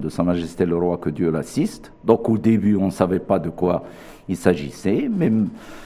[0.00, 1.92] de Sa Majesté le Roi, que Dieu l'assiste.
[2.04, 3.84] Donc au début, on ne savait pas de quoi
[4.28, 5.30] il s'agissait, mais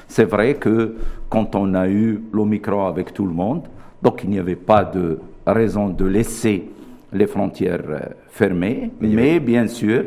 [0.07, 0.95] c'est vrai que
[1.29, 3.63] quand on a eu l'Omicron avec tout le monde,
[4.03, 6.71] donc il n'y avait pas de raison de laisser
[7.13, 10.05] les frontières euh, fermées, mais bien sûr,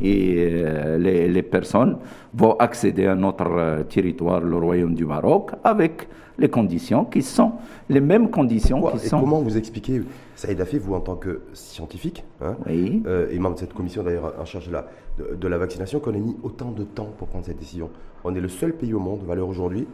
[0.00, 0.34] et
[0.64, 1.98] euh, les, personnes
[2.32, 7.52] vont accéder à notre euh, territoire, le Royaume du Maroc, avec les conditions qui sont
[7.88, 9.20] les mêmes conditions qui et sont.
[9.20, 10.02] Comment vous expliquez,
[10.40, 14.46] Saïd Afi, vous en tant que scientifique, hein, et membre de cette commission d'ailleurs en
[14.46, 14.86] charge de la,
[15.18, 17.90] de, la vaccination, qu'on ait mis autant de temps pour prendre cette décision.
[18.24, 19.86] On est le seul pays au monde, valeur aujourd'hui,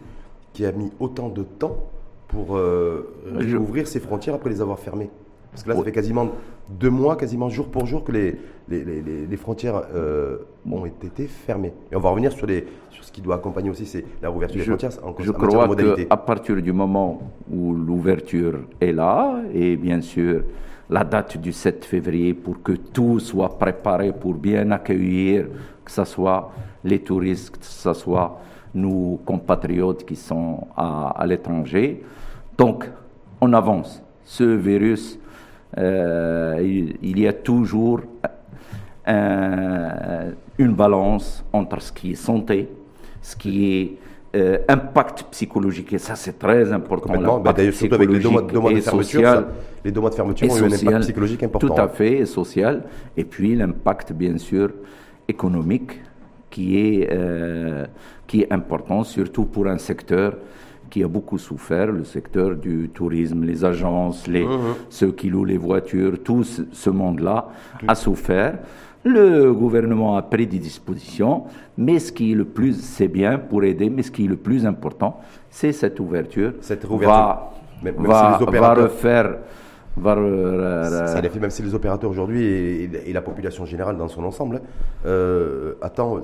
[0.53, 1.91] qui a mis autant de temps
[2.29, 5.11] pour ouvrir ses frontières après les avoir fermées.
[5.51, 6.31] Parce que là, ça fait quasiment
[6.69, 10.39] deux mois, quasiment jour pour jour, que les, les, frontières euh,
[10.71, 11.73] ont été fermées.
[11.91, 14.59] Et on va revenir sur, les, sur ce qui doit accompagner aussi c'est la rouverture
[14.59, 17.21] des frontières en, je crois qu'à partir du moment
[17.51, 20.43] où l'ouverture est là, et bien sûr
[20.89, 25.47] la date du 7 février pour que tout soit préparé pour bien accueillir,
[25.85, 26.53] que ce soit
[26.85, 28.41] les touristes, que ce soit
[28.73, 32.05] nos compatriotes qui sont à, à l'étranger.
[32.57, 32.89] Donc,
[33.41, 34.01] on avance.
[34.23, 35.19] Ce virus
[35.79, 36.59] euh,
[37.03, 38.01] il, y a toujours
[39.07, 42.69] une balance entre ce qui est santé,
[43.23, 43.97] ce qui est
[44.37, 47.41] euh, impact psychologique, et ça c'est très important.
[47.41, 49.47] Bah, D'ailleurs, surtout avec les deux mois, de fermeture,
[49.85, 51.75] les deux mois de fermeture ont eu un impact psychologique important.
[51.75, 52.83] Tout à fait, et social.
[53.17, 54.71] Et puis l'impact, bien sûr,
[55.27, 56.01] économique,
[56.51, 57.87] qui est, euh,
[58.27, 60.35] qui est important, surtout pour un secteur
[60.91, 64.75] qui a beaucoup souffert, le secteur du tourisme, les agences, les, mhm.
[64.91, 67.49] ceux qui louent les voitures, tout ce, monde-là
[67.89, 68.59] a souffert.
[69.07, 71.45] Le gouvernement a pris des dispositions,
[71.79, 74.37] mais ce qui est le plus, c'est bien pour aider, mais ce qui est le
[74.37, 76.55] plus important, c'est cette ouverture.
[76.61, 77.09] Cette ouverture.
[77.09, 77.53] Va,
[77.85, 79.37] va, va refaire.
[79.97, 80.17] Va
[81.07, 84.61] ça fait même si les opérateurs aujourd'hui et, la population générale dans son ensemble.
[85.07, 86.21] Euh, attends,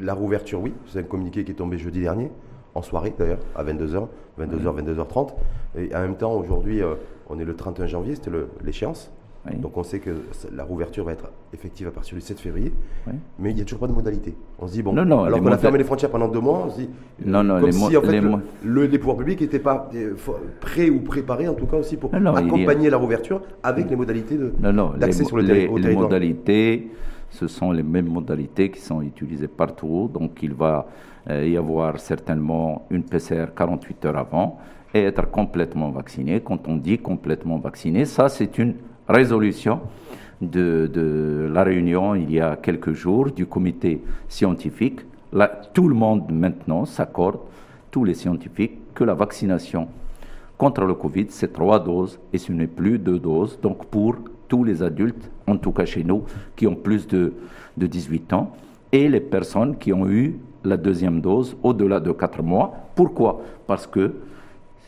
[0.00, 2.30] la rouverture, oui, c'est un communiqué qui est tombé jeudi dernier
[2.74, 4.08] en soirée d'ailleurs, à 22h,
[4.40, 5.28] 22h, 22h30.
[5.76, 6.94] Et en même temps, aujourd'hui, euh,
[7.28, 8.30] on est le 31 janvier, c'était
[8.64, 9.12] l'échéance.
[9.56, 10.10] Donc on sait que
[10.54, 12.72] la rouverture va être effective à partir du 7 février,
[13.38, 14.34] mais il n'y a toujours pas de modalité.
[14.58, 16.80] On se dit, bon, alors qu'on a fermé les frontières pendant deux mois, on se
[16.80, 16.90] dit,
[17.24, 18.20] non, non, comme si en fait,
[18.64, 20.14] le, les pouvoirs publics n'étaient pas euh,
[20.60, 24.38] prêts ou préparés en tout cas aussi pour accompagner la rouverture avec les modalités
[24.98, 25.78] d'accès sur le territoire.
[25.78, 26.90] Les modalités,
[27.30, 30.86] ce sont les mêmes modalités qui sont utilisées partout, donc il va
[31.30, 34.58] euh, y avoir certainement une PCR 48 heures avant
[34.94, 36.40] et être complètement vacciné.
[36.40, 38.74] Quand on dit complètement vacciné, ça c'est une
[39.08, 39.80] résolution
[40.40, 45.00] de, la réunion il y a quelques jours du comité scientifique.
[45.72, 47.38] Tout le monde maintenant s'accorde,
[47.90, 49.88] tous les scientifiques, que la vaccination
[50.56, 53.58] contre le Covid, c'est trois doses et ce n'est plus deux doses.
[53.60, 54.16] Donc pour
[54.48, 56.24] tous les adultes, en tout cas chez nous,
[56.56, 57.32] qui ont plus de,
[57.76, 58.56] de 18 ans,
[58.90, 62.74] et les personnes qui ont eu la deuxième dose au-delà de 4 mois.
[62.94, 63.42] Pourquoi?
[63.66, 64.14] Parce que,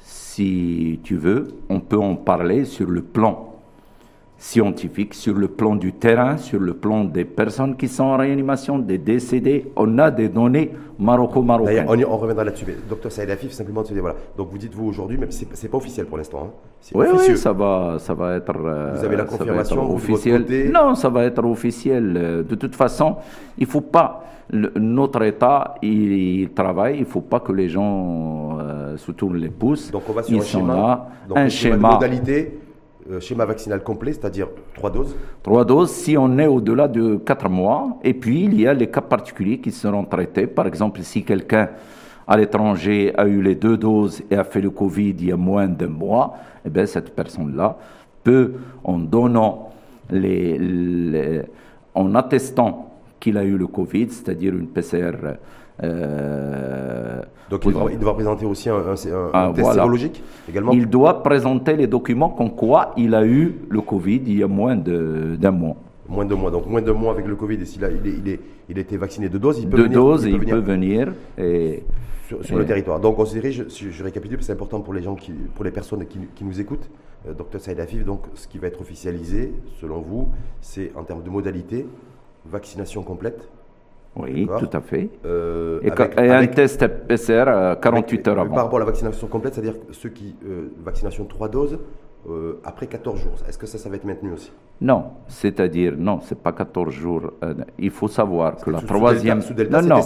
[0.02, 3.49] si tu veux, on peut en parler sur le plan
[4.40, 8.78] scientifique, sur le plan du terrain, sur le plan des personnes qui sont en réanimation,
[8.78, 9.70] des décédés.
[9.76, 11.84] On a des données maroco-marocaines.
[11.86, 12.64] On, on, reviendra là-dessus.
[12.88, 14.16] Docteur Saïd Afif, simplement de se dire, voilà.
[14.38, 16.48] Donc vous dites vous aujourd'hui, même si c'est pas officiel pour l'instant.
[16.48, 16.90] Hein.
[16.94, 18.54] Oui, oui, ça va, ça va être.
[18.56, 20.46] Euh, vous avez la confirmation officielle.
[20.72, 22.44] Non, ça va être officiel.
[22.48, 23.16] De toute façon,
[23.58, 24.24] il faut pas.
[24.52, 26.96] notre État, il, travaille.
[27.00, 29.90] Il faut pas que les gens euh, se tournent les pouces.
[29.90, 31.08] Donc on va sur un schéma.
[31.36, 31.90] un schéma.
[31.92, 32.69] Modalité euh,
[33.18, 37.98] schéma vaccinal complet, c'est-à-dire trois doses Trois doses si on est au-delà de quatre mois.
[38.04, 40.46] Et puis, il y a les cas particuliers qui seront traités.
[40.46, 41.70] Par exemple, si quelqu'un
[42.28, 45.36] à l'étranger a eu les deux doses et a fait le Covid il y a
[45.36, 46.34] moins d'un mois,
[46.64, 47.76] eh bien, cette personne-là
[48.22, 48.52] peut,
[48.84, 49.70] en donnant
[50.10, 51.42] les,
[51.94, 55.12] en attestant qu'il a eu le Covid, c'est-à-dire une PCR
[55.82, 58.82] euh, donc il doit, présenter aussi un,
[59.32, 63.80] ah, test sérologique également Il doit présenter les documents comme quoi il a eu le
[63.80, 65.76] Covid il y a moins d'un mois.
[66.08, 68.14] Moins de mois, donc moins de mois avec le Covid, et s'il a, il, est,
[68.18, 69.98] il, est, il été vacciné de doses, il peut venir.
[69.98, 71.84] doses, il, peut, venir, et,
[72.26, 72.98] sur, le territoire.
[72.98, 76.04] Donc on se dirige, je, récapitule, c'est important pour les gens, qui, pour les personnes
[76.06, 76.90] qui, qui nous écoutent.
[77.28, 80.28] Euh, docteur Saïd Afif, donc ce qui va être officialisé, selon vous,
[80.60, 81.86] c'est en termes de modalité,
[82.46, 83.48] vaccination complète,
[84.16, 85.08] oui, tout à fait.
[85.24, 85.90] Euh, et,
[86.30, 88.54] un test PCR 48 heures avant.
[88.54, 90.34] Par rapport à la vaccination complète, c'est-à-dire ceux qui.
[90.44, 91.78] Euh, vaccination 3 doses
[92.28, 93.34] euh, après 14 jours.
[93.48, 94.52] Est-ce que ça, ça va être maintenu aussi?
[94.80, 97.32] Non, c'est-à-dire, non, c'est pas 14 jours.
[97.78, 99.40] il faut savoir que la troisième.
[99.70, 100.00] non,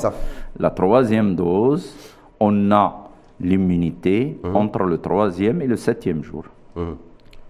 [0.59, 1.97] La troisième dose,
[2.39, 3.11] on a
[3.41, 4.57] l'immunité hum.
[4.57, 6.45] entre le troisième et le septième jour.
[6.77, 6.97] Hum.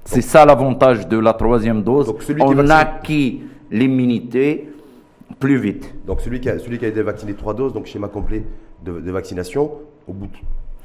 [0.05, 2.15] C'est ça l'avantage de la troisième dose.
[2.41, 4.69] on a acquis l'immunité
[5.39, 5.95] plus vite.
[6.07, 8.45] Donc celui qui a, celui qui a été vacciné trois doses, donc schéma complet
[8.85, 9.71] de, vaccination,
[10.07, 10.33] au bout de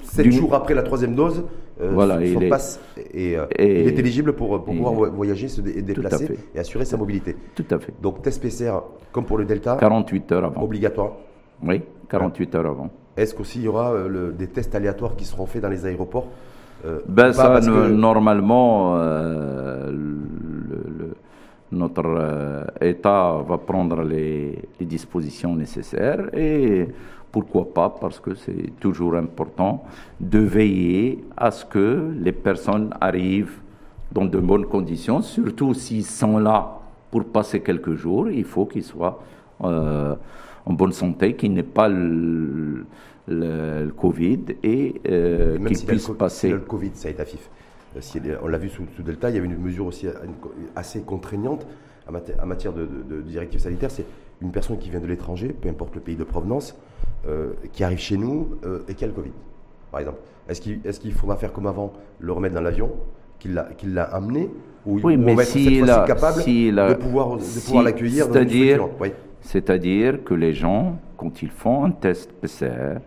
[0.04, 1.44] 7 jours après la troisième dose,
[1.82, 2.80] euh, voilà, il, est, passe
[3.14, 7.36] et, euh, il est éligible pour, pouvoir voyager, se déplacer et assurer sa mobilité.
[7.56, 7.94] Tout à fait.
[8.02, 8.80] Donc test PCR,
[9.12, 10.64] comme pour le Delta, 48 heures avant.
[10.64, 11.14] Obligatoire
[11.64, 12.90] Oui, 48 heures avant.
[13.18, 16.28] Est-ce qu'aussi il y aura euh, des tests aléatoires qui seront faits dans les aéroports?
[17.10, 18.96] Ben ça, normalement,
[21.72, 26.88] notre euh, État va prendre les, dispositions nécessaires et
[27.32, 29.84] pourquoi pas, parce que c'est toujours important
[30.20, 33.60] de veiller à ce que les personnes arrivent
[34.12, 36.80] dans de bonnes conditions, surtout s'ils sont là
[37.12, 39.22] pour passer quelques jours, il faut qu'ils soient
[39.64, 40.16] euh,
[40.66, 42.86] en bonne santé, qu'ils n'aient pas le,
[43.96, 46.50] Covid et euh, qu'ils puissent passer.
[46.50, 47.48] le Covid, ça est affif.
[47.96, 50.08] Euh, on l'a vu sous, Delta, il y avait une mesure aussi
[50.76, 51.66] assez contraignante
[52.08, 53.92] en matière, de, directive sanitaire.
[53.92, 54.06] C'est
[54.42, 56.76] une personne qui vient de l'étranger, peu importe le pays de provenance,
[57.28, 59.32] euh, qui arrive chez nous euh, et qui a le Covid,
[59.92, 60.20] par exemple.
[60.48, 62.92] Est-ce qu'il faudra faire comme avant, le remettre dans l'avion,
[63.38, 64.50] qu'il l'a amené
[64.86, 67.38] ou, oui, mais on va être si capable de pouvoir,
[67.84, 68.88] l'accueillir C'est-à-dire
[69.42, 73.00] c'est-à-dire que les gens, quand ils font un test PCR,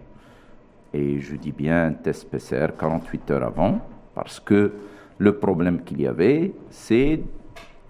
[0.95, 3.81] et je dis bien un test PCR 48 heures avant,
[4.15, 4.73] parce que
[5.19, 7.21] le problème qu'il y avait, c'est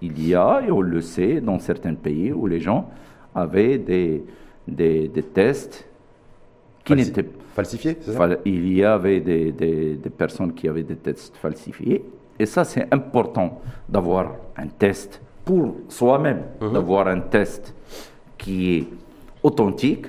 [0.03, 2.91] il y a, et on le sait, dans certains pays où les gens
[3.35, 4.25] avaient des,
[4.67, 5.87] des, tests
[6.85, 7.97] qui n'étaient falsifiés.
[8.45, 12.05] il y avait des, des, personnes qui avaient des tests falsifiés.
[12.39, 16.73] Et ça, c'est important d'avoir un test pour soi-même, mhm.
[16.73, 17.73] d'avoir un test
[18.37, 18.87] qui est
[19.43, 20.07] authentique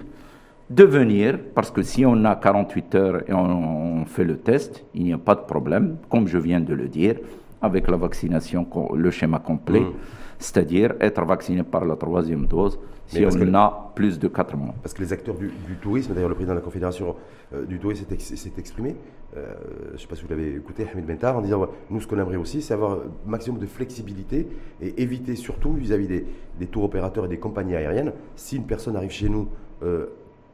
[0.70, 5.04] de venir, parce que si on a 48 heures et on, fait le test, il
[5.04, 7.16] n'y a pas de problème, comme je viens de le dire,
[7.62, 9.94] avec la vaccination, le schéma complet, mm.
[10.40, 12.78] c'est-à-dire être vacciné par la troisième dose
[13.08, 14.76] si on a plus de 4 mois.
[14.82, 15.52] Parce que les acteurs du,
[15.82, 17.16] tourisme, d'ailleurs le président de la Confédération
[17.54, 18.96] euh, du tourisme s'est exprimé,
[19.36, 19.54] euh,
[19.90, 22.18] je ne sais pas si vous l'avez écouté, Hamid Bentar, en disant nous ce qu'on
[22.20, 24.48] aimerait aussi, c'est avoir un maximum de flexibilité
[24.82, 26.26] et éviter surtout vis-à-vis des,
[26.60, 29.50] des tours opérateurs et des compagnies aériennes, si une personne arrive chez nous
[29.84, 30.08] euh,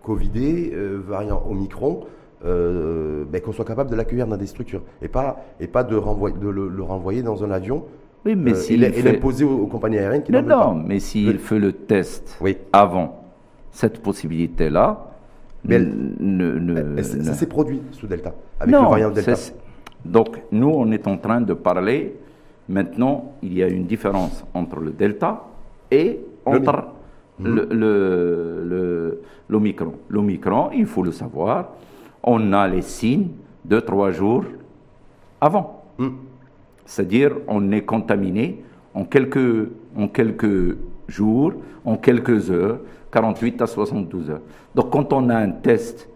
[0.09, 1.99] Covidé, euh, variant Omicron,
[2.43, 5.95] euh, ben, qu'on soit capable de l'accueillir dans des structures et pas, et pas de,
[5.95, 7.83] renvoyer, de le, renvoyer dans un avion
[8.25, 11.59] oui, mais euh, il, est imposé aux, compagnies aériennes qui non, non, mais s'il fait
[11.59, 12.57] le test oui.
[12.73, 13.23] avant
[13.69, 15.11] cette possibilité-là,
[15.63, 15.79] mais
[17.03, 19.35] ça s'est produit sous Delta, avec le variant Delta.
[20.03, 22.15] Donc, nous, on est en train de parler.
[22.67, 25.43] Maintenant, il y a une différence entre le Delta
[25.91, 26.98] et entre le,
[29.49, 29.93] l'Omicron.
[30.09, 31.69] L'Omicron, il faut le savoir,
[32.23, 33.29] on a les signes
[33.65, 34.43] de trois jours
[35.39, 35.83] avant.
[35.97, 36.09] Hmm.
[36.85, 38.63] C'est-à-dire, on est contaminé
[38.93, 40.77] en quelques, en quelques
[41.07, 41.53] jours,
[41.85, 42.79] en quelques heures,
[43.11, 44.41] 48 à 72 heures.
[44.75, 46.09] Donc, quand on a un test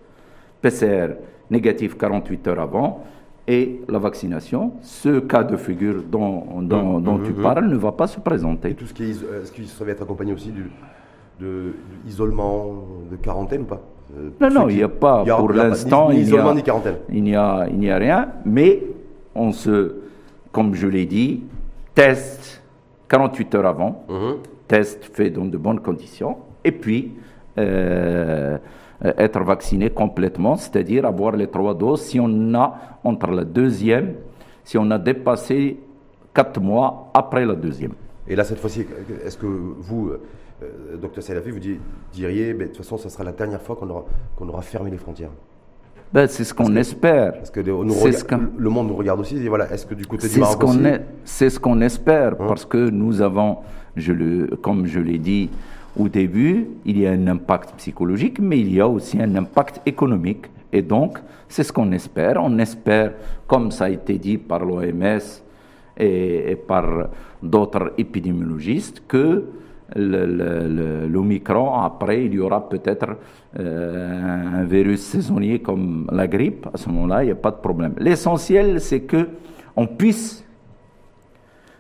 [0.62, 1.16] PCR
[1.50, 3.04] négatif 48 heures avant,
[3.46, 7.26] et la vaccination, ce cas de figure dont, dont, hmm.
[7.26, 7.42] tu hmm.
[7.42, 8.70] parles ne va pas se présenter.
[8.70, 10.72] Et tout ce qui, est, ce qui va être accompagné aussi du,
[11.40, 13.82] d'isolement, de, quarantaine ou pas
[14.18, 16.98] euh, Non, non, il n'y a pas, pour l'instant, il n'y a, ni quarantaine.
[17.10, 18.84] Il n'y a, il n'y a rien, mais
[19.36, 19.96] on se,
[20.52, 21.44] comme je l'ai dit,
[21.96, 22.62] teste
[23.10, 24.38] 48 heures avant, mhm.
[24.68, 27.14] test fait dans de bonnes conditions, et puis
[27.58, 28.58] euh,
[29.18, 34.14] être vacciné complètement, c'est-à-dire avoir les trois doses si on a entre la deuxième,
[34.64, 35.78] si on a dépassé
[36.34, 37.94] quatre mois après la deuxième.
[38.28, 38.86] Et là, cette fois-ci,
[39.26, 40.22] est-ce que vous, euh,
[41.00, 41.60] docteur Salafi, vous
[42.14, 44.06] diriez, ben, de toute façon, ce sera la dernière fois qu'on aura,
[44.36, 45.32] qu'on aura fermé les frontières
[46.14, 47.34] ben, c'est ce qu'on espère.
[47.34, 49.48] Parce que le monde nous regarde aussi.
[49.48, 50.64] voilà, est-ce que du côté du Maroc.
[51.26, 53.58] C'est ce qu'on espère, hein parce que nous avons,
[53.96, 55.50] je le, comme je l'ai dit
[56.00, 59.82] au début, il y a un impact psychologique, mais il y a aussi un impact
[59.88, 60.46] économique.
[60.72, 61.18] Et donc,
[61.50, 62.40] c'est ce qu'on espère.
[62.44, 63.14] On espère,
[63.48, 65.20] comme ça a été dit par l'OMS
[65.98, 67.10] et, et, par
[67.42, 69.46] d'autres épidémiologistes, que
[69.96, 71.74] l'Omicron.
[71.82, 73.18] Après, il y aura peut-être
[73.60, 76.68] euh, un virus saisonnier comme la grippe.
[76.74, 77.94] À ce moment-là, il n'y a pas de problème.
[77.98, 79.28] L'essentiel, c'est que
[79.76, 80.46] on puisse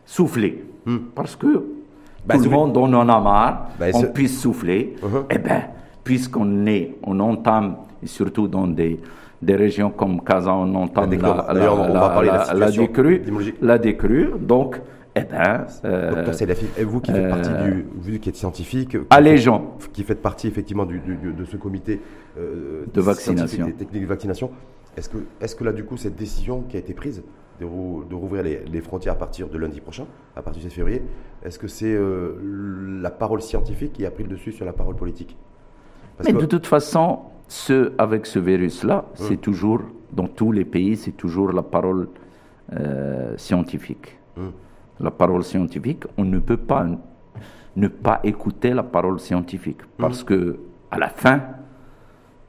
[0.05, 0.63] souffler.
[0.86, 0.98] Hmm.
[1.15, 1.63] Parce que
[2.25, 4.96] bah, tout le monde, on en a marre, bah, on puisse souffler.
[5.01, 5.25] Uh-huh.
[5.29, 5.63] Eh bien,
[6.03, 9.00] puisqu'on est, on entame, et surtout dans des,
[9.41, 13.24] des régions comme Kazan, on entame la, la, la, la, décrue,
[13.62, 14.29] la décrue.
[14.39, 14.79] Donc,
[15.15, 16.25] eh ben, euh,
[16.77, 20.48] et vous qui faites partie euh, du, vous qui êtes scientifique, qui qui faites partie
[20.48, 22.01] effectivement du, de ce comité
[22.39, 24.50] euh, de vaccination, des techniques de vaccination,
[24.98, 27.22] Est-ce que, est que là, du coup, cette décision qui a été prise
[27.60, 31.03] de, rouvrir les, frontières à partir de lundi prochain, à partir du 7 février,
[31.43, 34.96] est-ce que c'est euh, la parole scientifique qui a pris le dessus sur la parole
[34.96, 35.38] politique?
[36.25, 39.27] Mais de toute façon, ce, avec ce virus-là, hum.
[39.27, 42.08] c'est toujours, dans tous les pays, c'est toujours la parole
[43.38, 44.17] scientifique.
[44.38, 44.51] Hum.
[45.03, 46.88] La parole scientifique, on ne peut pas
[47.75, 49.81] ne pas écouter la parole scientifique.
[49.81, 49.88] Hum.
[49.98, 50.57] Parce que,
[50.89, 51.41] à la fin,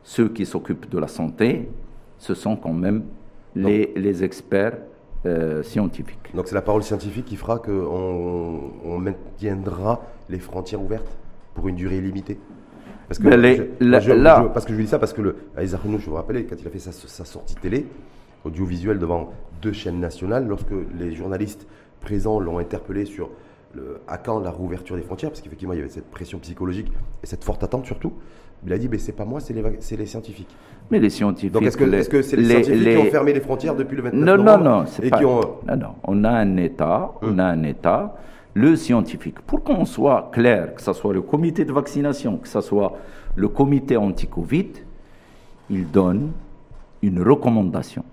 [0.02, 1.68] ceux qui s'occupent de la santé,
[2.18, 3.04] ce sont quand même
[3.54, 4.78] les, les, experts
[5.26, 6.34] euh, scientifiques.
[6.34, 11.16] Donc c'est la parole scientifique qui fera qu'on on maintiendra les frontières ouvertes
[11.54, 12.38] pour une durée illimitée
[13.08, 16.56] parce que, je, parce que je dis ça parce que le, je vous rappelle, quand
[16.60, 17.86] il a fait sa, sa sortie télé,
[18.44, 21.66] audiovisuelle devant deux chaînes nationales, lorsque les journalistes
[22.04, 23.30] présents l'ont interpellé sur
[23.74, 26.92] le, à quand la rouverture des frontières, parce qu'effectivement il y avait cette pression psychologique
[27.22, 28.12] et cette forte attente surtout,
[28.66, 30.54] il a dit mais c'est pas moi, c'est les, les, scientifiques.
[30.90, 31.52] Mais les scientifiques.
[31.52, 34.36] Donc est-ce que c'est les, scientifiques qui ont fermé les frontières depuis le 29 non,
[34.36, 35.40] novembre Non, non, et qui ont...
[35.66, 35.94] non, non.
[36.04, 37.40] On a un État, on hum.
[37.40, 38.14] a un État
[38.54, 39.40] le scientifique.
[39.40, 42.96] Pour qu'on soit clair, que ce soit le comité de vaccination, que ce soit
[43.34, 44.68] le comité anti-Covid,
[45.70, 46.30] il donne
[47.02, 48.04] une recommandation.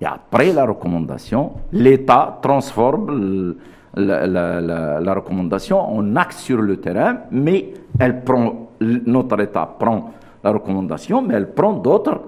[0.00, 3.56] Et après la recommandation, l'État transforme
[3.94, 11.20] la, recommandation en acte sur le terrain, mais elle prend, notre État prend la recommandation,
[11.22, 12.20] mais elle prend d'autres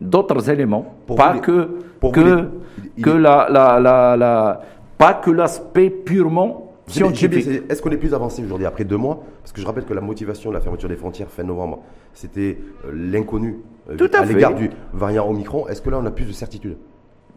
[0.00, 1.80] d'autres éléments, pas que,
[2.12, 2.48] que,
[3.02, 4.60] que la, la,
[4.96, 9.22] pas que l'aspect purement est-ce qu'on est plus avancé aujourd'hui après deux mois?
[9.42, 11.80] Parce que je rappelle que la motivation de la fermeture des frontières fin novembre,
[12.14, 13.58] c'était euh, l'inconnu
[13.90, 15.68] euh, à, l'égard du variant Omicron.
[15.68, 16.78] Est-ce que là, on a plus de certitude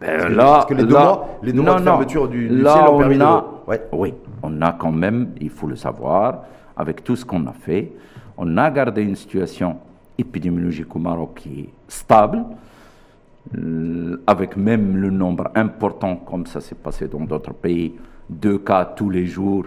[0.01, 2.87] ben là, que les deux mois, les deux mois de fermeture du, du là, ciel
[2.87, 3.45] ont permis a,
[3.91, 6.43] Oui, on a quand même, il faut le savoir,
[6.75, 7.91] avec tout ce qu'on a fait,
[8.37, 9.77] on a gardé une situation
[10.17, 12.43] épidémiologique au Maroc qui est stable,
[13.57, 17.93] euh, avec même le nombre important, comme ça s'est passé dans d'autres pays,
[18.29, 19.65] deux cas tous les jours,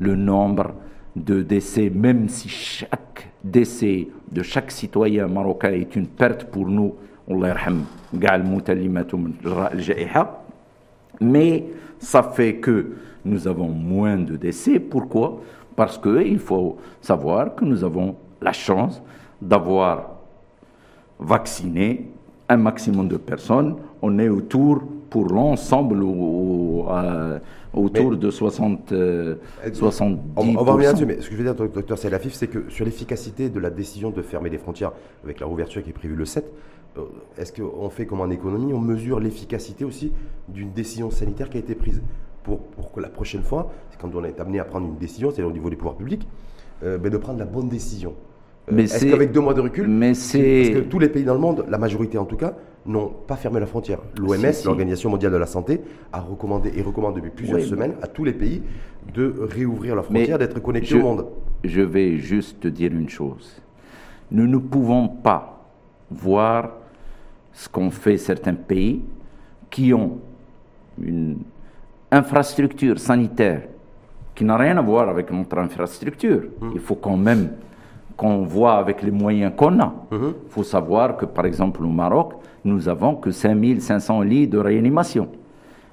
[0.00, 0.72] le nombre
[1.14, 6.94] de décès, même si chaque décès de chaque citoyen marocain est une perte pour nous,
[11.20, 11.64] mais
[11.98, 12.92] ça fait que
[13.24, 14.78] nous avons moins de décès.
[14.78, 15.40] Pourquoi?
[15.74, 19.02] Parce qu'il faut savoir que nous avons la chance
[19.42, 20.16] d'avoir
[21.18, 22.08] vacciné
[22.48, 23.76] un maximum de personnes.
[24.02, 27.38] On est autour, pour l'ensemble, euh,
[27.74, 28.94] autour de 60,
[29.72, 32.46] 70 on, on, va revenir là-dessus, mais ce que je veux dire, docteur Salafif, c'est
[32.46, 34.92] que sur l'efficacité de la décision de fermer les frontières
[35.24, 36.50] avec la rouverture qui est prévue le 7, euh,
[37.38, 40.12] est-ce qu'on fait comme en économie, on mesure l'efficacité aussi
[40.48, 42.02] d'une décision sanitaire qui a été prise
[42.42, 45.48] pour, pour que la prochaine fois, quand on est amené à prendre une décision, c'est-à-dire
[45.48, 46.26] au niveau des pouvoirs publics,
[46.82, 48.14] euh, ben de prendre la bonne décision
[48.70, 51.34] mais Est-ce qu'avec deux mois de recul, mais c'est parce que tous les pays dans
[51.34, 53.98] le monde, la majorité en tout cas, n'ont pas fermé la frontière.
[54.18, 55.80] L'OMS, l'Organisation mondiale de la santé,
[56.12, 58.62] a recommandé et recommande depuis plusieurs semaines à tous les pays
[59.14, 61.26] de réouvrir la frontière, d'être connectés au monde.
[61.64, 63.62] Je vais juste te dire une chose.
[64.30, 65.70] Nous ne pouvons pas
[66.10, 66.72] voir
[67.56, 69.02] ce qu'ont fait certains pays
[69.70, 70.18] qui ont
[71.02, 71.38] une
[72.10, 73.62] infrastructure sanitaire
[74.34, 76.42] qui n'a rien à voir avec notre infrastructure.
[76.60, 76.72] Hum.
[76.74, 77.48] Il faut quand même
[78.14, 79.94] qu'on voit avec les moyens qu'on a.
[80.12, 80.34] Il mhm.
[80.48, 82.32] faut savoir que, par exemple, au Maroc,
[82.64, 85.28] nous avons que 5500 lits de réanimation.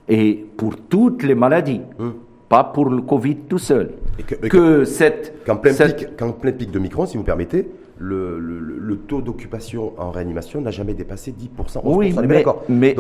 [0.08, 2.14] Et pour toutes les maladies, mhm.
[2.48, 3.92] pas pour le Covid tout seul.
[4.18, 8.98] Et que, cette, qu'en, plein Pic, plein pic de Micron, si vous permettez, le, le,
[8.98, 11.82] taux d'occupation en réanimation n'a jamais dépassé 10%.
[11.84, 12.96] oui, mais, mais,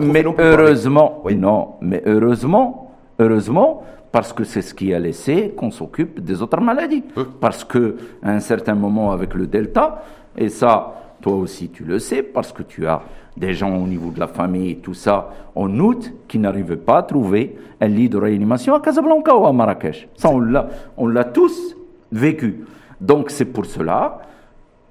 [0.00, 1.36] mais, heureusement, oui.
[1.36, 3.82] non, mais heureusement, heureusement,
[4.12, 7.04] parce que c'est ce qui a laissé qu'on s'occupe des autres maladies.
[7.40, 10.02] Parce que à un certain moment avec le delta,
[10.36, 13.02] et ça, toi aussi tu le sais, parce que tu as
[13.36, 17.02] des gens au niveau de la famille, tout ça, en août, qui n'arrivaient pas à
[17.02, 20.08] trouver un lit de réanimation à Casablanca ou à Marrakech.
[20.16, 21.76] Ça, on l'a, on l'a tous
[22.12, 22.64] vécu.
[23.00, 24.20] Donc c'est pour cela,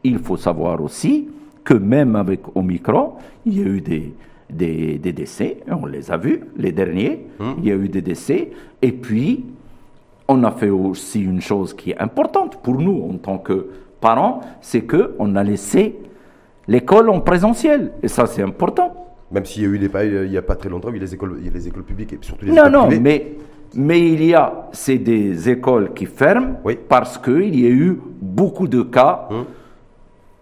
[0.04, 1.28] il faut savoir aussi
[1.64, 3.14] que même avec Omicron,
[3.46, 4.14] il y a eu des,
[4.50, 7.56] des, décès, on les a vus, les derniers, hum.
[7.60, 8.52] il y a eu des décès,
[8.82, 9.46] et puis
[10.28, 13.68] on a fait aussi une chose qui est importante pour nous en tant que
[14.00, 15.96] parents, c'est qu'on a laissé
[16.68, 18.96] l'école en présentiel, et ça c'est important.
[19.32, 19.92] Même s'il y a eu des
[20.26, 21.68] il n'y a pas très longtemps, il y a les écoles, il y a les
[21.68, 23.36] écoles publiques et surtout les non, écoles non, mais
[23.76, 26.56] mais il y a, c'est des écoles qui ferment
[26.88, 29.46] parce qu'il y a eu beaucoup de cas hum.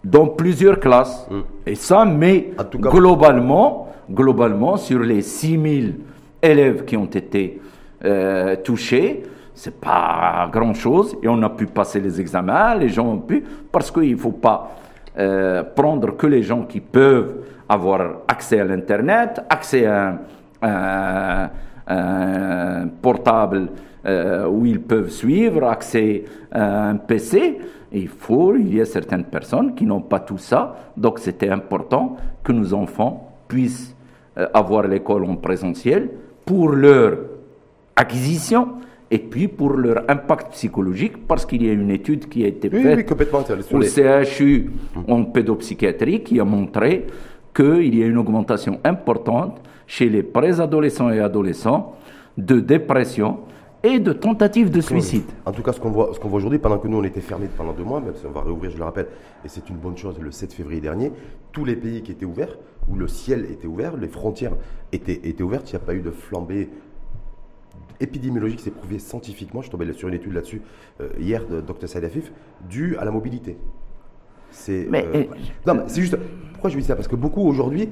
[0.04, 1.26] dans plusieurs classes.
[1.30, 1.42] Hum.
[1.66, 5.96] Et ça, mais globalement, globalement, sur les 6000
[6.42, 7.60] élèves qui ont été
[8.04, 11.16] euh, touchés, c'est pas grand-chose.
[11.22, 14.32] Et on a pu passer les examens, les gens ont pu, parce qu'il ne faut
[14.32, 14.70] pas
[15.18, 21.50] euh, prendre que les gens qui peuvent avoir accès à l'Internet, accès à
[21.88, 23.68] un, portable
[24.06, 27.58] euh, où ils peuvent suivre, accès à un PC.
[27.92, 32.16] Il faut, il y a certaines personnes qui n'ont pas tout ça, donc c'était important
[32.44, 33.94] que nos enfants puissent
[34.36, 36.10] euh, avoir l'école en présentiel
[36.44, 37.18] pour leur
[37.96, 38.68] acquisition
[39.10, 42.68] et puis pour leur impact psychologique, parce qu'il y a une étude qui a été
[42.68, 43.10] faite
[43.72, 44.70] au CHU
[45.08, 47.06] en pédopsychiatrie qui a montré
[47.54, 51.96] qu'il y a une augmentation importante chez les préadolescents et adolescents
[52.36, 53.40] de dépression
[53.82, 55.24] et de tentatives de suicide.
[55.46, 57.48] En tout cas, ce qu'on voit, qu'on voit aujourd'hui, pendant que nous on était fermés
[57.56, 59.06] pendant deux mois, même si on va réouvrir, je le rappelle,
[59.44, 61.10] et c'est une bonne chose, le 7 février dernier,
[61.52, 62.56] tous les pays qui étaient ouverts,
[62.88, 64.52] où le ciel était ouvert, les frontières
[64.92, 66.68] étaient, étaient ouvertes, il n'y a pas eu de flambée
[68.00, 70.62] épidémiologique, c'est prouvé scientifiquement, je tombais sur une étude là-dessus
[71.00, 72.32] euh, hier de Dr Saïd Afif,
[72.68, 73.56] due à la mobilité.
[74.50, 75.24] C'est euh,
[75.66, 76.16] non, c'est juste.
[76.52, 76.96] Pourquoi je dis ça?
[76.96, 77.88] Parce que beaucoup aujourd'hui,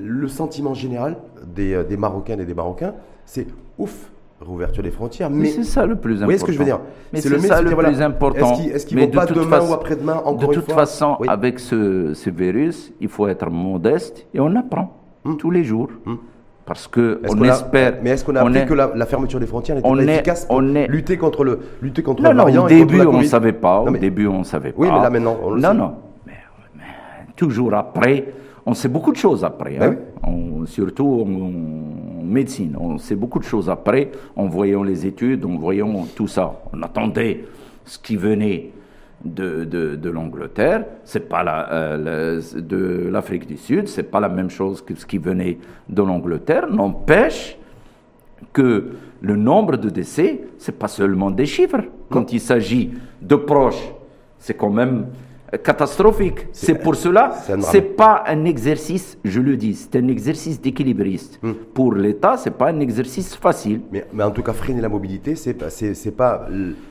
[0.00, 1.16] le sentiment général
[1.54, 2.94] des, euh, des Marocaines et des Marocains,
[3.24, 3.46] c'est
[3.78, 5.30] ouf, réouverture des frontières.
[5.30, 6.20] Mais, c'est ça le plus important.
[6.20, 6.80] Vous voyez ce que je veux dire
[7.14, 8.54] C'est le ça le plus important.
[8.54, 12.92] Est-ce qu'ils vont pas demain ou après-demain encore De toute façon, avec ce, ce, virus,
[13.00, 15.36] il faut être modeste et on apprend hmm.
[15.36, 15.88] tous les jours.
[16.04, 16.16] Hmm.
[16.64, 17.98] Parce que on, espère.
[18.04, 21.42] mais est-ce qu'on a appris que la, fermeture des frontières était efficace pour lutter contre
[21.42, 23.80] le lutter contre non, le variant Au début, on ne savait pas.
[23.80, 24.80] Au début, on savait pas.
[24.80, 25.74] Oui, mais là maintenant, on le non, sait.
[25.74, 25.94] Non,
[26.24, 26.32] mais,
[27.34, 28.32] toujours après,
[28.66, 29.78] on sait beaucoup de choses après.
[29.78, 30.64] Ben hein.
[30.66, 36.06] surtout en, médecine, on sait beaucoup de choses après en voyant les études, en voyant
[36.16, 36.62] tout ça.
[36.72, 37.44] On attendait
[37.84, 38.70] ce qui venait
[39.24, 44.28] de, de, de l'Angleterre, c'est pas la, euh, de l'Afrique du Sud, c'est pas la
[44.28, 46.68] même chose que ce qui venait de l'Angleterre.
[46.70, 47.56] N'empêche
[48.52, 51.82] que le nombre de décès, c'est pas seulement des chiffres.
[52.10, 53.92] Quand il s'agit de proches,
[54.38, 55.06] c'est quand même
[55.58, 56.46] catastrophique.
[56.52, 61.38] C'est pour cela, c'est pas un exercice, je le dis, c'est un exercice d'équilibriste.
[61.42, 61.52] Hmm.
[61.74, 63.80] Pour l'État, c'est pas un exercice facile.
[63.90, 66.46] Mais, mais, en tout cas, freiner la mobilité, c'est c'est pas,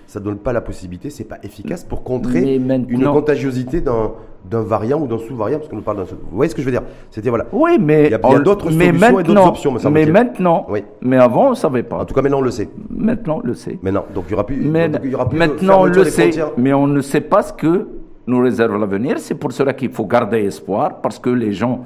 [0.07, 4.11] ça donne pas la possibilité, c'est pas efficace pour contrer une contagiosité d'un
[4.43, 6.03] d'un variant ou d'un sous-variant, parce qu'on nous parle d'un.
[6.03, 6.81] Vous voyez ce que je veux dire?
[7.11, 7.45] C'était voilà.
[7.51, 9.71] Oui, mais il y a, d'autres solutions et d'autres options.
[9.73, 10.83] Me mais maintenant, oui.
[11.01, 11.97] mais avant, on ne savait pas.
[11.97, 12.69] En tout cas, maintenant, on le sait.
[12.89, 13.77] Maintenant, on le sait.
[13.81, 14.57] Maintenant, donc il y aura plus.
[14.57, 17.53] Mais, il y aura plus maintenant, on le sait, mais on ne sait pas ce
[17.53, 17.87] que
[18.31, 19.19] nous réserve l'avenir.
[19.19, 21.85] C'est pour cela qu'il faut garder espoir, parce que les gens,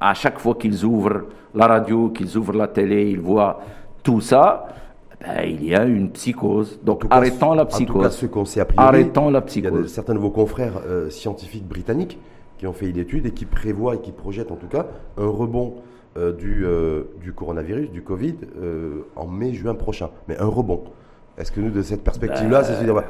[0.00, 1.22] à chaque fois qu'ils ouvrent
[1.54, 3.60] la radio, qu'ils ouvrent la télé, ils voient
[4.02, 4.68] tout ça.
[5.20, 6.78] Ben, il y a une psychose.
[6.82, 7.90] Donc arrêtons la psychose.
[7.90, 9.72] En tout cas, ce qu'on sait arrêtons la psychose.
[9.74, 12.18] Il y a certains de vos confrères euh, scientifiques britanniques
[12.58, 15.26] qui ont fait une étude et qui prévoient et qui projettent en tout cas un
[15.26, 15.74] rebond
[16.16, 18.36] euh, du, euh, du coronavirus, du Covid,
[19.16, 20.10] en mai-juin prochain.
[20.28, 20.84] Mais un rebond.
[21.36, 23.02] Est-ce que nous, de cette perspective-là, c'est dire,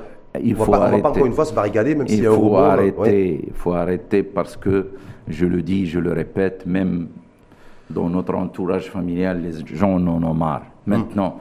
[0.43, 0.97] il faut arrêter.
[0.97, 3.73] va pas encore une fois se barricader, même s'il y a faut arrêter, Il faut
[3.73, 4.89] arrêter parce que,
[5.29, 7.09] je le dis, je le répète, même
[7.91, 10.63] dans notre entourage familial, les gens en ont marre.
[10.87, 10.91] Hmm.
[10.91, 11.41] Maintenant,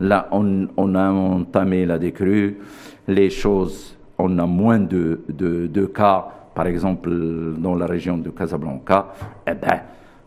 [0.00, 2.58] là, on, on, a entamé la décrue,
[3.06, 7.10] les choses, on a moins de, de, de, cas, par exemple,
[7.58, 9.08] dans la région de Casablanca,
[9.46, 9.80] eh ben,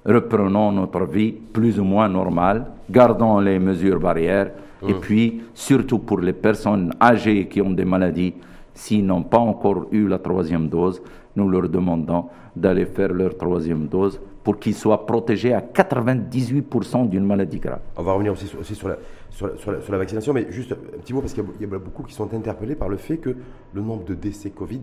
[0.05, 4.51] reprenons notre vie plus ou moins normale, gardons les mesures barrières,
[4.87, 4.99] et mm.
[4.99, 8.33] puis, surtout pour les personnes âgées qui ont des maladies,
[8.73, 11.01] s'ils n'ont pas encore eu la troisième dose,
[11.35, 17.25] nous leur demandons d'aller faire leur troisième dose pour qu'ils soient protégés à 98% d'une
[17.25, 17.81] maladie grave.
[17.95, 18.97] On va revenir aussi, sur, la,
[19.29, 22.33] sur, la, vaccination, mais juste un petit mot, parce qu'il y, a beaucoup qui sont
[22.33, 23.35] interpellés par le fait que
[23.73, 24.81] le nombre de décès Covid,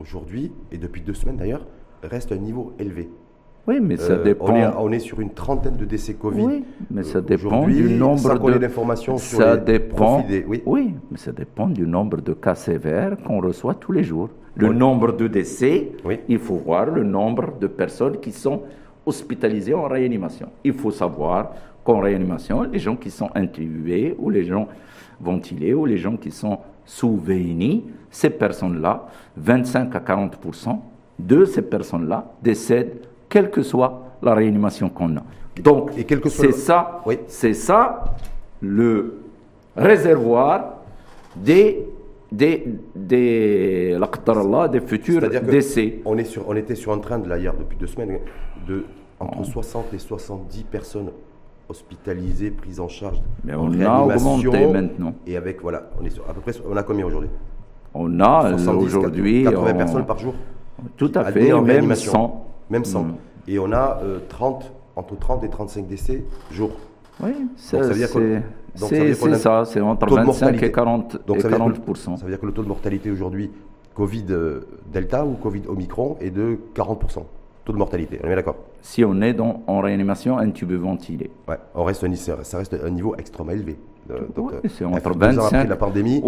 [0.00, 1.66] aujourd'hui, et depuis deux semaines d'ailleurs,
[2.02, 3.08] reste à un niveau élevé.
[3.66, 4.54] Oui, mais ça euh, dépend.
[4.78, 6.42] On est, sur une trentaine de décès Covid.
[6.42, 8.68] Oui, mais ça dépend du nombre de.
[9.18, 10.24] sur ça dépend.
[10.46, 10.62] Oui.
[10.64, 10.94] oui.
[11.10, 14.30] mais ça dépend du nombre de cas sévères qu'on reçoit tous les jours.
[14.54, 15.92] Le nombre de décès,
[16.28, 18.62] il faut voir le nombre de personnes qui sont
[19.04, 20.48] hospitalisées en réanimation.
[20.64, 21.52] Il faut savoir
[21.84, 24.68] qu'en réanimation, les gens qui sont intubés ou les gens
[25.20, 30.38] ventilés ou les gens qui sont sous VNI, ces personnes-là, 25 à 40
[31.18, 35.22] de ces personnes-là décèdent quelle que soit la réanimation qu'on a.
[35.62, 35.90] Donc,
[36.28, 38.04] c'est ça, c'est ça
[38.60, 39.20] le
[39.76, 40.76] réservoir
[41.36, 41.86] des
[42.32, 46.00] des, des, des futurs décès.
[46.04, 48.18] On, est sur, on était sur un train de là hier depuis deux semaines
[48.66, 48.84] de
[49.20, 51.10] entre 60 et 70 personnes
[51.68, 53.20] hospitalisées, prises en charge.
[53.44, 55.14] Mais on a augmenté maintenant.
[55.26, 57.30] Et avec, voilà, on est à peu près, on a combien aujourd'hui?
[57.94, 59.44] On a aujourd'hui.
[59.44, 60.34] 80 personnes par jour.
[60.96, 63.02] Tout à fait, même 100 même 100.
[63.02, 63.14] Mm.
[63.48, 66.70] Et on a 30, euh, entre 30 et 35 décès jour.
[67.22, 68.40] Oui, ça, veut dire que
[68.74, 72.68] c'est ça, c'est entre 25 et 40, donc, ça, veut dire que le taux de
[72.68, 73.50] mortalité aujourd'hui
[73.94, 74.26] Covid
[74.92, 77.22] Delta ou Covid Omicron est de 40%
[77.66, 78.18] taux de mortalité.
[78.24, 81.30] On est d'accord Si on est dans, en réanimation intubé ventilé.
[81.48, 83.76] Ouais, on reste, ça reste un niveau extrêmement élevé.
[84.68, 86.22] c'est entre 25 la pandémie.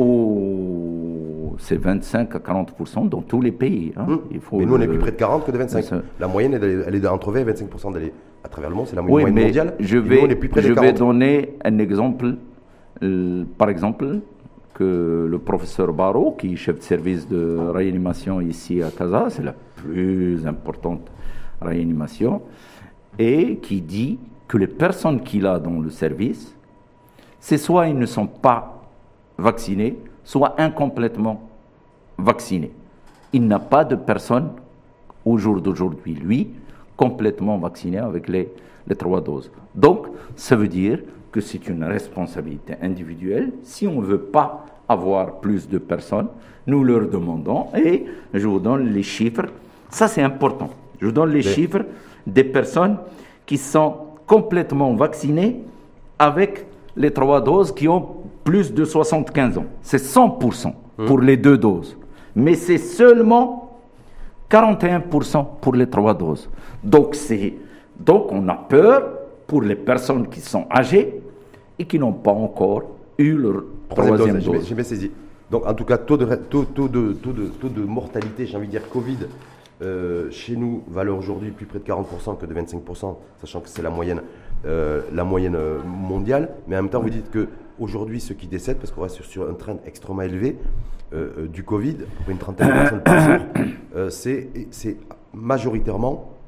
[1.59, 3.93] C'est 25 à 40% dans tous les pays.
[3.97, 4.07] Hein.
[4.09, 4.21] Hum.
[4.31, 6.03] Il faut Mais nous, on est plus près de 40 que de 25.
[6.19, 8.13] La moyenne, elle, est entre 20 et 25% d'aller
[8.45, 8.87] à travers le monde.
[8.87, 9.75] C'est la moyenne oui, mondiale.
[9.81, 10.21] Je vais,
[10.57, 12.37] je vais donner un exemple.
[13.03, 14.21] Euh, par exemple,
[14.75, 19.43] que le professeur Barrault, qui est chef de service de réanimation ici à Casa, c'est
[19.43, 21.11] la plus importante
[21.61, 22.43] réanimation,
[23.19, 26.55] et qui dit que les personnes qu'il a dans le service,
[27.41, 28.83] c'est soit ils ne sont pas
[29.37, 31.48] vaccinés, soit incomplètement
[32.19, 32.73] vaccinés.
[33.33, 34.51] Il n'a pas de personne
[35.25, 36.51] au jour d'aujourd'hui, lui,
[36.97, 38.49] complètement vacciné avec les,
[38.87, 39.51] les trois doses.
[39.75, 41.01] Donc, ça veut dire
[41.31, 43.53] que c'est une responsabilité individuelle.
[43.63, 46.29] Si on ne veut pas avoir plus de personnes,
[46.67, 49.47] nous leur demandons et je vous donne les chiffres.
[49.91, 50.71] Ça, c'est important.
[51.01, 51.85] Je vous donne les chiffres
[52.27, 52.97] des personnes
[53.47, 53.95] qui sont
[54.27, 55.61] complètement vaccinées
[56.19, 58.07] avec les trois doses qui ont
[58.45, 59.67] plus de 75 ans.
[59.83, 61.07] C'est 100% hum.
[61.07, 61.98] pour les deux doses.
[62.39, 63.81] Mais c'est seulement
[64.49, 66.49] 41% pour les trois doses.
[66.85, 67.17] Donc,
[67.99, 69.11] donc on a peur
[69.47, 71.21] pour les personnes qui sont âgées
[71.79, 72.85] et qui n'ont pas encore
[73.19, 74.65] eu leur troisième, dose.
[74.67, 75.11] J'ai bien saisi.
[75.51, 78.57] Donc, en tout cas, taux de, taux, taux de, taux de, taux de mortalité, j'ai
[78.57, 79.17] envie de dire Covid,
[79.83, 83.83] euh, chez nous, valeur aujourd'hui plus près de 40% que de 25%, sachant que c'est
[83.83, 84.23] la moyenne,
[84.65, 86.51] euh, la moyenne euh, mondiale.
[86.69, 87.49] Mais en même temps, vous dites que
[87.81, 90.57] aujourd'hui, ceux qui décèdent, parce qu'on reste sur un train extrêmement élevé
[91.51, 91.97] du Covid,
[92.29, 94.97] une trentaine de personnes par jour, c'est
[95.33, 96.39] majoritairement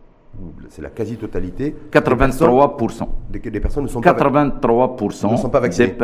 [0.68, 1.74] c'est la quasi-totalité.
[1.92, 3.08] 83%.
[3.30, 5.94] Des, des, personnes ne sont 83% ne sont pas vaccinées.